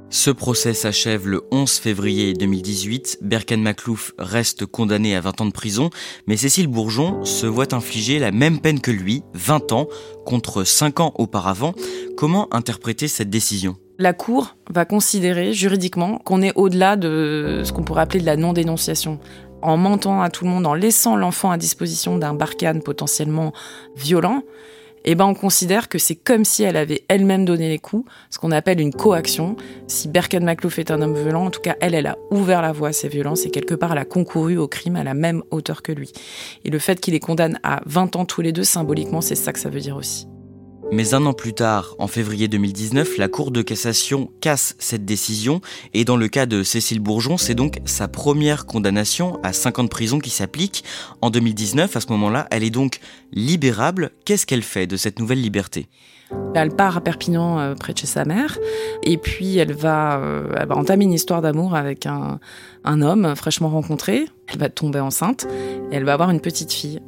Ce 0.09 0.31
procès 0.31 0.73
s'achève 0.73 1.27
le 1.27 1.43
11 1.51 1.71
février 1.73 2.33
2018. 2.33 3.19
Berken 3.23 3.61
Maclouf 3.61 4.13
reste 4.19 4.65
condamné 4.65 5.17
à 5.17 5.21
20 5.21 5.41
ans 5.41 5.47
de 5.47 5.53
prison, 5.53 5.91
mais 6.29 6.37
Cécile 6.37 6.69
Bourgeon 6.69 7.25
se 7.25 7.47
voit 7.47 7.75
infliger 7.75 8.21
la 8.21 8.31
même 8.31 8.61
peine 8.61 8.81
que 8.81 8.93
lui, 8.93 9.25
20 9.35 9.73
ans, 9.73 9.89
contre 10.25 10.63
5 10.63 11.01
ans 11.01 11.13
auparavant. 11.17 11.75
Comment 12.17 12.53
interpréter 12.55 13.09
cette 13.09 13.31
décision? 13.31 13.77
La 13.99 14.13
Cour 14.13 14.57
va 14.71 14.85
considérer 14.85 15.53
juridiquement 15.53 16.19
qu'on 16.19 16.41
est 16.41 16.53
au-delà 16.55 16.95
de 16.97 17.63
ce 17.65 17.73
qu'on 17.73 17.83
pourrait 17.83 18.03
appeler 18.03 18.21
de 18.21 18.27
la 18.27 18.37
non-dénonciation. 18.37 19.19
En 19.61 19.77
mentant 19.77 20.23
à 20.23 20.31
tout 20.31 20.45
le 20.45 20.51
monde, 20.51 20.67
en 20.67 20.75
laissant 20.75 21.17
l'enfant 21.17 21.51
à 21.51 21.57
disposition 21.57 22.17
d'un 22.17 22.35
barcane 22.35 22.81
potentiellement 22.81 23.53
violent, 23.97 24.43
eh 25.07 25.15
ben 25.15 25.25
on 25.25 25.35
considère 25.35 25.89
que 25.89 25.99
c'est 25.99 26.17
comme 26.17 26.45
si 26.45 26.63
elle 26.63 26.77
avait 26.77 27.05
elle-même 27.09 27.45
donné 27.45 27.69
les 27.69 27.79
coups, 27.79 28.11
ce 28.31 28.39
qu'on 28.39 28.51
appelle 28.51 28.81
une 28.81 28.93
coaction. 28.93 29.57
Si 29.87 30.09
Berkan 30.09 30.41
Maclouf 30.41 30.79
est 30.79 30.91
un 30.91 31.01
homme 31.01 31.15
violent, 31.15 31.47
en 31.47 31.51
tout 31.51 31.61
cas, 31.61 31.77
elle, 31.81 31.95
elle 31.95 32.07
a 32.07 32.17
ouvert 32.31 32.61
la 32.61 32.73
voie 32.73 32.89
à 32.89 32.93
ces 32.93 33.09
violences 33.09 33.47
et 33.47 33.51
quelque 33.51 33.75
part, 33.75 33.93
elle 33.93 33.99
a 33.99 34.05
concouru 34.05 34.59
au 34.59 34.69
crime 34.69 34.97
à 34.97 35.05
la 35.05 35.15
même 35.15 35.43
hauteur 35.51 35.83
que 35.83 35.93
lui. 35.93 36.13
Et 36.65 36.71
le 36.71 36.79
fait 36.79 37.01
qu'il 37.01 37.15
les 37.15 37.21
condamne 37.21 37.59
à 37.63 37.81
20 37.87 38.17
ans 38.17 38.25
tous 38.25 38.43
les 38.43 38.53
deux, 38.53 38.65
symboliquement, 38.65 39.21
c'est 39.21 39.37
ça 39.37 39.53
que 39.53 39.61
ça 39.61 39.69
veut 39.69 39.81
dire 39.81 39.97
aussi. 39.97 40.27
Mais 40.93 41.15
un 41.15 41.27
an 41.27 41.33
plus 41.33 41.53
tard, 41.53 41.97
en 41.99 42.07
février 42.07 42.47
2019, 42.47 43.19
la 43.19 43.29
Cour 43.29 43.51
de 43.51 43.61
cassation 43.61 44.31
casse 44.41 44.77
cette 44.79 45.05
décision 45.05 45.61
et 45.95 46.05
dans 46.05 46.17
le 46.17 46.29
cas 46.29 46.47
de 46.47 46.63
Cécile 46.63 47.01
Bourgeon, 47.01 47.37
c'est 47.37 47.57
donc 47.57 47.81
sa 47.87 48.07
première 48.07 48.67
condamnation 48.67 49.39
à 49.43 49.53
5 49.53 49.81
ans 49.81 49.85
de 49.85 49.89
prison 49.89 50.21
qui 50.21 50.31
s'applique. 50.31 50.85
En 51.23 51.31
2019, 51.31 51.97
à 51.97 52.01
ce 52.01 52.07
moment-là, 52.09 52.47
elle 52.53 52.63
est 52.63 52.71
donc 52.71 53.01
libérable. 53.33 54.13
Qu'est-ce 54.25 54.47
qu'elle 54.47 54.63
fait 54.63 54.87
de 54.87 54.97
cette 54.97 55.19
nouvelle 55.19 55.43
liberté? 55.43 55.89
Elle 56.55 56.75
part 56.75 56.97
à 56.97 57.01
Perpignan 57.01 57.59
euh, 57.59 57.75
près 57.75 57.93
de 57.93 57.99
chez 57.99 58.07
sa 58.07 58.25
mère 58.25 58.59
et 59.03 59.17
puis 59.17 59.59
elle 59.59 59.73
va, 59.73 60.19
euh, 60.19 60.67
entamer 60.71 61.05
une 61.05 61.13
histoire 61.13 61.43
d'amour 61.43 61.75
avec 61.75 62.07
un, 62.07 62.39
homme 62.85 63.35
fraîchement 63.37 63.69
rencontré. 63.69 64.27
Elle 64.49 64.59
va 64.59 64.69
tomber 64.69 65.01
enceinte 65.01 65.47
et 65.91 65.97
elle 65.97 66.05
va 66.05 66.13
avoir 66.13 66.31
une 66.31 66.41
petite 66.41 66.73
fille. 66.73 67.01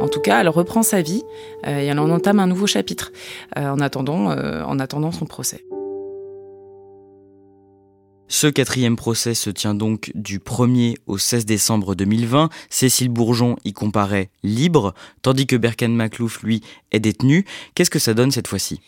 En 0.00 0.08
tout 0.08 0.20
cas, 0.20 0.40
elle 0.40 0.48
reprend 0.48 0.82
sa 0.82 1.02
vie 1.02 1.22
euh, 1.66 1.80
et 1.80 1.86
elle 1.86 1.98
en 1.98 2.10
entame 2.10 2.40
un 2.40 2.46
nouveau 2.46 2.66
chapitre 2.66 3.12
en, 3.56 3.80
attendant, 3.80 4.30
en 4.30 4.78
attendant 4.78 5.12
son 5.12 5.26
procès. 5.26 5.64
Ce 8.32 8.46
quatrième 8.46 8.96
procès 8.96 9.34
se 9.34 9.50
tient 9.50 9.74
donc 9.74 10.10
du 10.14 10.38
1er 10.38 10.96
au 11.06 11.18
16 11.18 11.44
décembre 11.44 11.94
2020. 11.94 12.48
Cécile 12.70 13.10
Bourgeon 13.10 13.56
y 13.66 13.74
comparaît 13.74 14.30
libre, 14.42 14.94
tandis 15.20 15.46
que 15.46 15.54
Berkan 15.54 15.90
Maclouf, 15.90 16.42
lui, 16.42 16.62
est 16.92 16.98
détenu. 16.98 17.44
Qu'est-ce 17.74 17.90
que 17.90 17.98
ça 17.98 18.14
donne 18.14 18.30
cette 18.30 18.48
fois-ci? 18.48 18.80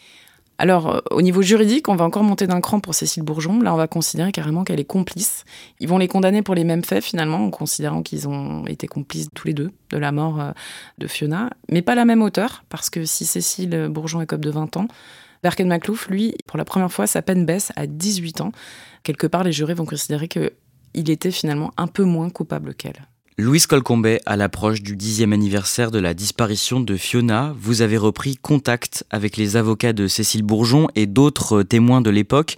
Alors, 0.59 0.89
euh, 0.89 1.01
au 1.11 1.21
niveau 1.21 1.43
juridique, 1.43 1.89
on 1.89 1.97
va 1.97 2.05
encore 2.05 2.23
monter 2.23 2.47
d'un 2.47 2.61
cran 2.61 2.79
pour 2.79 2.95
Cécile 2.95 3.25
Bourgeon. 3.25 3.61
Là, 3.61 3.75
on 3.75 3.77
va 3.77 3.89
considérer 3.89 4.31
carrément 4.31 4.63
qu'elle 4.63 4.79
est 4.79 4.85
complice. 4.85 5.45
Ils 5.81 5.89
vont 5.89 5.99
les 5.99 6.07
condamner 6.07 6.43
pour 6.43 6.55
les 6.55 6.65
mêmes 6.65 6.85
faits, 6.85 7.03
finalement, 7.03 7.45
en 7.45 7.51
considérant 7.51 8.03
qu'ils 8.03 8.29
ont 8.29 8.65
été 8.67 8.87
complices 8.87 9.29
tous 9.35 9.49
les 9.49 9.55
deux 9.55 9.73
de 9.91 9.99
la 9.99 10.13
mort 10.13 10.41
euh, 10.41 10.53
de 10.99 11.07
Fiona, 11.07 11.51
mais 11.71 11.83
pas 11.83 11.97
la 11.97 12.05
même 12.05 12.23
hauteur, 12.23 12.65
parce 12.69 12.89
que 12.89 13.05
si 13.05 13.25
Cécile 13.25 13.89
Bourgeon 13.91 14.21
est 14.21 14.27
comme 14.27 14.41
de 14.41 14.51
20 14.51 14.77
ans, 14.77 14.87
Berken 15.43 15.69
Maclouf, 15.69 16.09
lui, 16.09 16.35
pour 16.47 16.57
la 16.57 16.65
première 16.65 16.91
fois, 16.91 17.07
sa 17.07 17.21
peine 17.21 17.45
baisse 17.45 17.73
à 17.77 17.87
18 17.87 18.41
ans. 18.41 18.53
Quelque 19.03 19.27
part, 19.27 19.45
les 19.45 19.53
jurés 19.53 19.75
vont 19.75 19.85
considérer 19.85 20.29
qu'il 20.29 20.51
était 20.95 21.31
finalement 21.31 21.73
un 21.77 21.87
peu 21.87 22.05
moins 22.05 22.31
coupable 22.31 22.75
qu'elle. 22.75 23.07
Louise 23.37 23.67
Colcombet, 23.67 24.21
à 24.27 24.37
l'approche 24.37 24.81
du 24.81 24.95
dixième 24.95 25.33
anniversaire 25.33 25.91
de 25.91 25.99
la 25.99 26.15
disparition 26.15 26.79
de 26.79 26.97
Fiona, 26.97 27.53
vous 27.59 27.83
avez 27.83 27.97
repris 27.97 28.37
contact 28.37 29.05
avec 29.11 29.37
les 29.37 29.57
avocats 29.57 29.93
de 29.93 30.07
Cécile 30.07 30.45
Bourgeon 30.45 30.87
et 30.95 31.07
d'autres 31.07 31.65
témoins 31.65 32.01
de 32.01 32.11
l'époque. 32.11 32.55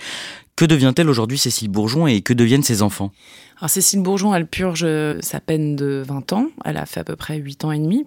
Que 0.54 0.66
devient-elle 0.66 1.08
aujourd'hui 1.08 1.38
Cécile 1.38 1.70
Bourgeon 1.70 2.06
et 2.06 2.20
que 2.20 2.34
deviennent 2.34 2.62
ses 2.62 2.82
enfants? 2.82 3.10
Alors 3.58 3.70
Cécile 3.70 4.02
Bourgeon, 4.02 4.34
elle 4.34 4.46
purge 4.46 4.86
sa 5.20 5.40
peine 5.40 5.76
de 5.76 6.02
20 6.06 6.34
ans, 6.34 6.48
elle 6.66 6.76
a 6.76 6.84
fait 6.84 7.00
à 7.00 7.04
peu 7.04 7.16
près 7.16 7.38
8 7.38 7.64
ans 7.64 7.72
et 7.72 7.78
demi, 7.78 8.06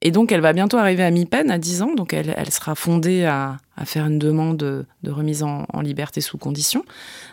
et 0.00 0.10
donc 0.10 0.32
elle 0.32 0.40
va 0.40 0.52
bientôt 0.52 0.76
arriver 0.76 1.04
à 1.04 1.12
mi-peine, 1.12 1.52
à 1.52 1.58
10 1.58 1.82
ans, 1.82 1.94
donc 1.94 2.12
elle, 2.12 2.50
sera 2.50 2.74
fondée 2.74 3.26
à, 3.26 3.58
faire 3.84 4.06
une 4.06 4.18
demande 4.18 4.56
de, 4.56 4.86
remise 5.08 5.44
en, 5.44 5.66
liberté 5.82 6.20
sous 6.20 6.36
condition. 6.36 6.84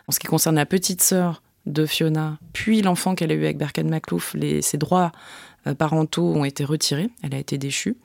En 0.08 0.12
ce 0.12 0.20
qui 0.20 0.28
concerne 0.28 0.58
la 0.58 0.68
petite 0.68 1.02
sœur 1.02 1.42
de 1.66 1.86
Fiona, 1.86 2.38
puis 2.54 2.82
l'enfant 2.82 3.16
qu'elle 3.16 3.32
a 3.32 3.36
eu 3.36 3.44
avec 3.44 3.58
Berkan 3.58 3.86
Maclouf, 3.86 4.36
ses 4.62 4.78
droits 4.78 5.12
euh, 5.68 5.74
parentaux 5.74 6.34
ont 6.34 6.46
été 6.46 6.64
retirés, 6.64 7.10
elle 7.24 7.34
a 7.34 7.40
été 7.40 7.58
déchue, 7.58 7.98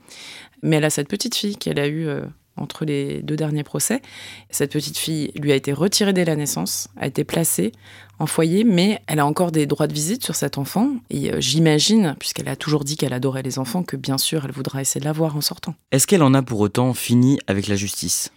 mais 0.62 0.76
elle 0.76 0.84
a 0.84 0.90
cette 0.90 1.08
petite 1.08 1.34
fille 1.34 1.56
qu'elle 1.56 1.78
a 1.78 1.86
eue 1.86 2.06
euh, 2.08 2.22
entre 2.56 2.84
les 2.84 3.22
deux 3.22 3.36
derniers 3.36 3.64
procès. 3.64 4.02
Cette 4.50 4.72
petite 4.72 4.98
fille 4.98 5.32
lui 5.36 5.52
a 5.52 5.54
été 5.54 5.72
retirée 5.72 6.12
dès 6.12 6.24
la 6.24 6.36
naissance, 6.36 6.88
a 6.96 7.06
été 7.06 7.24
placée 7.24 7.72
en 8.18 8.26
foyer, 8.26 8.64
mais 8.64 9.00
elle 9.06 9.18
a 9.18 9.26
encore 9.26 9.50
des 9.50 9.66
droits 9.66 9.86
de 9.86 9.94
visite 9.94 10.22
sur 10.22 10.34
cet 10.34 10.58
enfant. 10.58 10.90
Et 11.08 11.32
euh, 11.32 11.40
j'imagine, 11.40 12.14
puisqu'elle 12.18 12.48
a 12.48 12.56
toujours 12.56 12.84
dit 12.84 12.96
qu'elle 12.96 13.14
adorait 13.14 13.42
les 13.42 13.58
enfants, 13.58 13.82
que 13.82 13.96
bien 13.96 14.18
sûr, 14.18 14.44
elle 14.44 14.52
voudra 14.52 14.80
essayer 14.80 15.00
de 15.00 15.06
la 15.06 15.12
voir 15.12 15.36
en 15.36 15.40
sortant. 15.40 15.74
Est-ce 15.90 16.06
qu'elle 16.06 16.22
en 16.22 16.34
a 16.34 16.42
pour 16.42 16.60
autant 16.60 16.92
fini 16.94 17.38
avec 17.46 17.66
la 17.66 17.76
justice? 17.76 18.30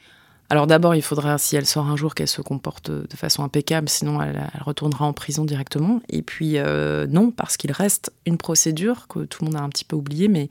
Alors 0.50 0.68
d'abord, 0.68 0.94
il 0.94 1.02
faudra, 1.02 1.38
si 1.38 1.56
elle 1.56 1.66
sort 1.66 1.88
un 1.88 1.96
jour, 1.96 2.14
qu'elle 2.14 2.28
se 2.28 2.42
comporte 2.42 2.92
de 2.92 3.16
façon 3.16 3.44
impeccable, 3.44 3.90
sinon 3.90 4.22
elle, 4.22 4.40
retournera 4.62 5.06
en 5.06 5.14
prison 5.14 5.46
directement. 5.46 6.02
Et 6.10 6.22
puis 6.22 6.58
euh, 6.58 7.08
non, 7.08 7.32
parce 7.32 7.58
qu'il 7.58 7.72
reste 7.72 8.12
une 8.26 8.38
procédure 8.38 9.08
que 9.08 9.20
tout 9.20 9.44
le 9.44 9.50
monde 9.52 9.60
a 9.60 9.64
un 9.64 9.70
petit 9.70 9.86
peu 9.86 9.96
oubliée, 9.96 10.28
mais 10.28 10.50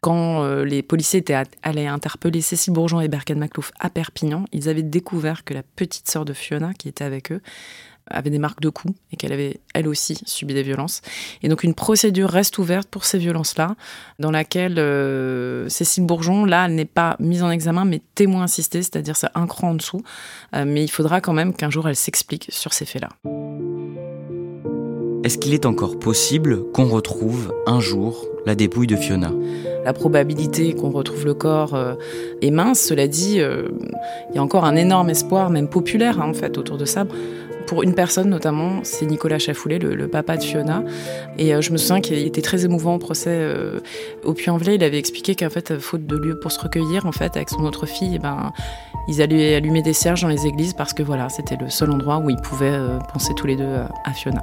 quand 0.00 0.44
euh, 0.44 0.64
les 0.64 0.82
policiers 0.82 1.20
étaient 1.20 1.42
allés 1.62 1.86
interpeller 1.86 2.42
Cécile 2.42 2.74
Bourgeon 2.74 3.00
et 3.00 3.08
Berkan 3.08 3.36
Maclouf 3.36 3.72
à 3.80 3.90
Perpignan, 3.90 4.44
ils 4.52 4.68
avaient 4.68 4.82
découvert 4.82 5.42
que 5.44 5.54
la 5.54 5.62
petite 5.62 6.08
sœur 6.08 6.24
de 6.24 6.32
Fiona, 6.32 6.72
qui 6.74 6.88
était 6.88 7.04
avec 7.04 7.32
eux, 7.32 7.40
avait 8.10 8.30
des 8.30 8.38
marques 8.38 8.60
de 8.60 8.68
coups 8.68 8.94
et 9.12 9.16
qu'elle 9.16 9.32
avait 9.32 9.60
elle 9.74 9.88
aussi 9.88 10.20
subi 10.26 10.54
des 10.54 10.62
violences. 10.62 11.00
Et 11.42 11.48
donc 11.48 11.62
une 11.62 11.74
procédure 11.74 12.28
reste 12.28 12.58
ouverte 12.58 12.88
pour 12.88 13.04
ces 13.04 13.18
violences-là, 13.18 13.76
dans 14.18 14.30
laquelle 14.30 14.78
euh, 14.78 15.68
Cécile 15.68 16.04
Bourgeon, 16.04 16.44
là, 16.44 16.68
n'est 16.68 16.84
pas 16.84 17.16
mise 17.18 17.42
en 17.42 17.50
examen, 17.50 17.84
mais 17.84 18.00
témoin 18.14 18.44
assisté, 18.44 18.82
c'est-à-dire 18.82 19.16
c'est 19.16 19.28
un 19.34 19.46
cran 19.46 19.70
en 19.70 19.74
dessous. 19.74 20.02
Euh, 20.54 20.64
mais 20.66 20.84
il 20.84 20.90
faudra 20.90 21.20
quand 21.20 21.32
même 21.32 21.54
qu'un 21.54 21.70
jour 21.70 21.88
elle 21.88 21.96
s'explique 21.96 22.48
sur 22.50 22.72
ces 22.72 22.84
faits-là. 22.84 23.08
Est-ce 25.22 25.36
qu'il 25.36 25.52
est 25.52 25.66
encore 25.66 25.98
possible 25.98 26.70
qu'on 26.72 26.86
retrouve 26.86 27.52
un 27.66 27.78
jour 27.78 28.26
la 28.46 28.54
dépouille 28.54 28.86
de 28.86 28.96
Fiona? 28.96 29.30
La 29.84 29.92
probabilité 29.92 30.74
qu'on 30.74 30.90
retrouve 30.90 31.26
le 31.26 31.34
corps 31.34 31.74
euh, 31.74 31.94
est 32.40 32.50
mince. 32.50 32.80
Cela 32.80 33.06
dit, 33.06 33.36
il 33.36 34.34
y 34.34 34.38
a 34.38 34.42
encore 34.42 34.64
un 34.64 34.76
énorme 34.76 35.10
espoir, 35.10 35.50
même 35.50 35.68
populaire 35.68 36.20
hein, 36.20 36.30
en 36.30 36.34
fait, 36.34 36.56
autour 36.58 36.78
de 36.78 36.84
ça 36.84 37.04
pour 37.70 37.84
une 37.84 37.94
personne 37.94 38.28
notamment, 38.28 38.80
c'est 38.82 39.06
Nicolas 39.06 39.38
Chafoulet, 39.38 39.78
le, 39.78 40.08
papa 40.08 40.36
de 40.36 40.42
Fiona. 40.42 40.82
Et 41.38 41.54
euh, 41.54 41.60
je 41.60 41.70
me 41.70 41.76
souviens 41.76 42.00
qu'il 42.00 42.18
était 42.18 42.42
très 42.42 42.64
émouvant 42.64 42.96
au 42.96 42.98
procès 42.98 43.30
euh, 43.30 43.78
au 44.24 44.34
Puy-en-Velay. 44.34 44.74
Il 44.74 44.82
avait 44.82 44.98
expliqué 44.98 45.36
qu'en 45.36 45.50
fait, 45.50 45.78
faute 45.78 46.04
de 46.04 46.16
lieu 46.16 46.36
pour 46.40 46.50
se 46.50 46.58
recueillir, 46.58 47.06
en 47.06 47.12
fait, 47.12 47.36
avec 47.36 47.48
son 47.48 47.64
autre 47.64 47.86
fille, 47.86 48.14
eh 48.16 48.18
ben, 48.18 48.50
ils 49.06 49.22
allaient 49.22 49.54
allumer 49.54 49.82
des 49.82 49.92
cierges 49.92 50.22
dans 50.22 50.28
les 50.28 50.48
églises 50.48 50.74
parce 50.74 50.92
que 50.92 51.04
voilà, 51.04 51.28
c'était 51.28 51.56
le 51.60 51.70
seul 51.70 51.92
endroit 51.92 52.18
où 52.18 52.28
ils 52.28 52.40
pouvaient 52.42 52.72
euh, 52.72 52.98
penser 53.12 53.34
tous 53.36 53.46
les 53.46 53.54
deux 53.54 53.76
à 54.04 54.12
Fiona. 54.14 54.42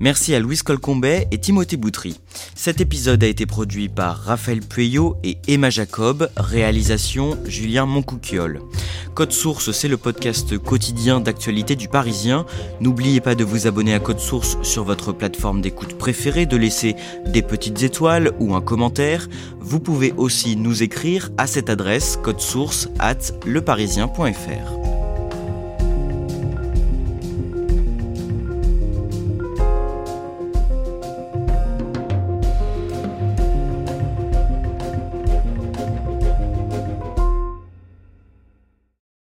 Merci 0.00 0.34
à 0.34 0.38
Louise 0.38 0.62
Colcombet 0.62 1.26
et 1.32 1.38
Timothée 1.38 1.76
Boutry. 1.76 2.20
Cet 2.54 2.80
épisode 2.80 3.24
a 3.24 3.26
été 3.26 3.46
produit 3.46 3.88
par 3.88 4.16
Raphaël 4.16 4.60
Pueyo 4.60 5.16
et 5.24 5.38
Emma 5.48 5.70
Jacob, 5.70 6.30
réalisation 6.36 7.36
Julien 7.46 7.84
Moncouquiole. 7.84 8.60
Code 9.14 9.32
Source, 9.32 9.72
c'est 9.72 9.88
le 9.88 9.96
podcast 9.96 10.56
quotidien 10.56 11.18
d'actualité 11.18 11.74
du 11.74 11.88
Parisien. 11.88 12.46
N'oubliez 12.80 13.20
pas 13.20 13.34
de 13.34 13.42
vous 13.42 13.66
abonner 13.66 13.92
à 13.92 13.98
Code 13.98 14.20
Source 14.20 14.56
sur 14.62 14.84
votre 14.84 15.12
plateforme 15.12 15.60
d'écoute 15.60 15.98
préférée, 15.98 16.46
de 16.46 16.56
laisser 16.56 16.94
des 17.26 17.42
petites 17.42 17.82
étoiles 17.82 18.32
ou 18.38 18.54
un 18.54 18.60
commentaire. 18.60 19.28
Vous 19.58 19.80
pouvez 19.80 20.12
aussi 20.16 20.54
nous 20.54 20.84
écrire 20.84 21.30
à 21.38 21.48
cette 21.48 21.70
adresse 21.70 22.20
source 22.38 22.88
at 23.00 23.32
leparisien.fr. 23.44 24.77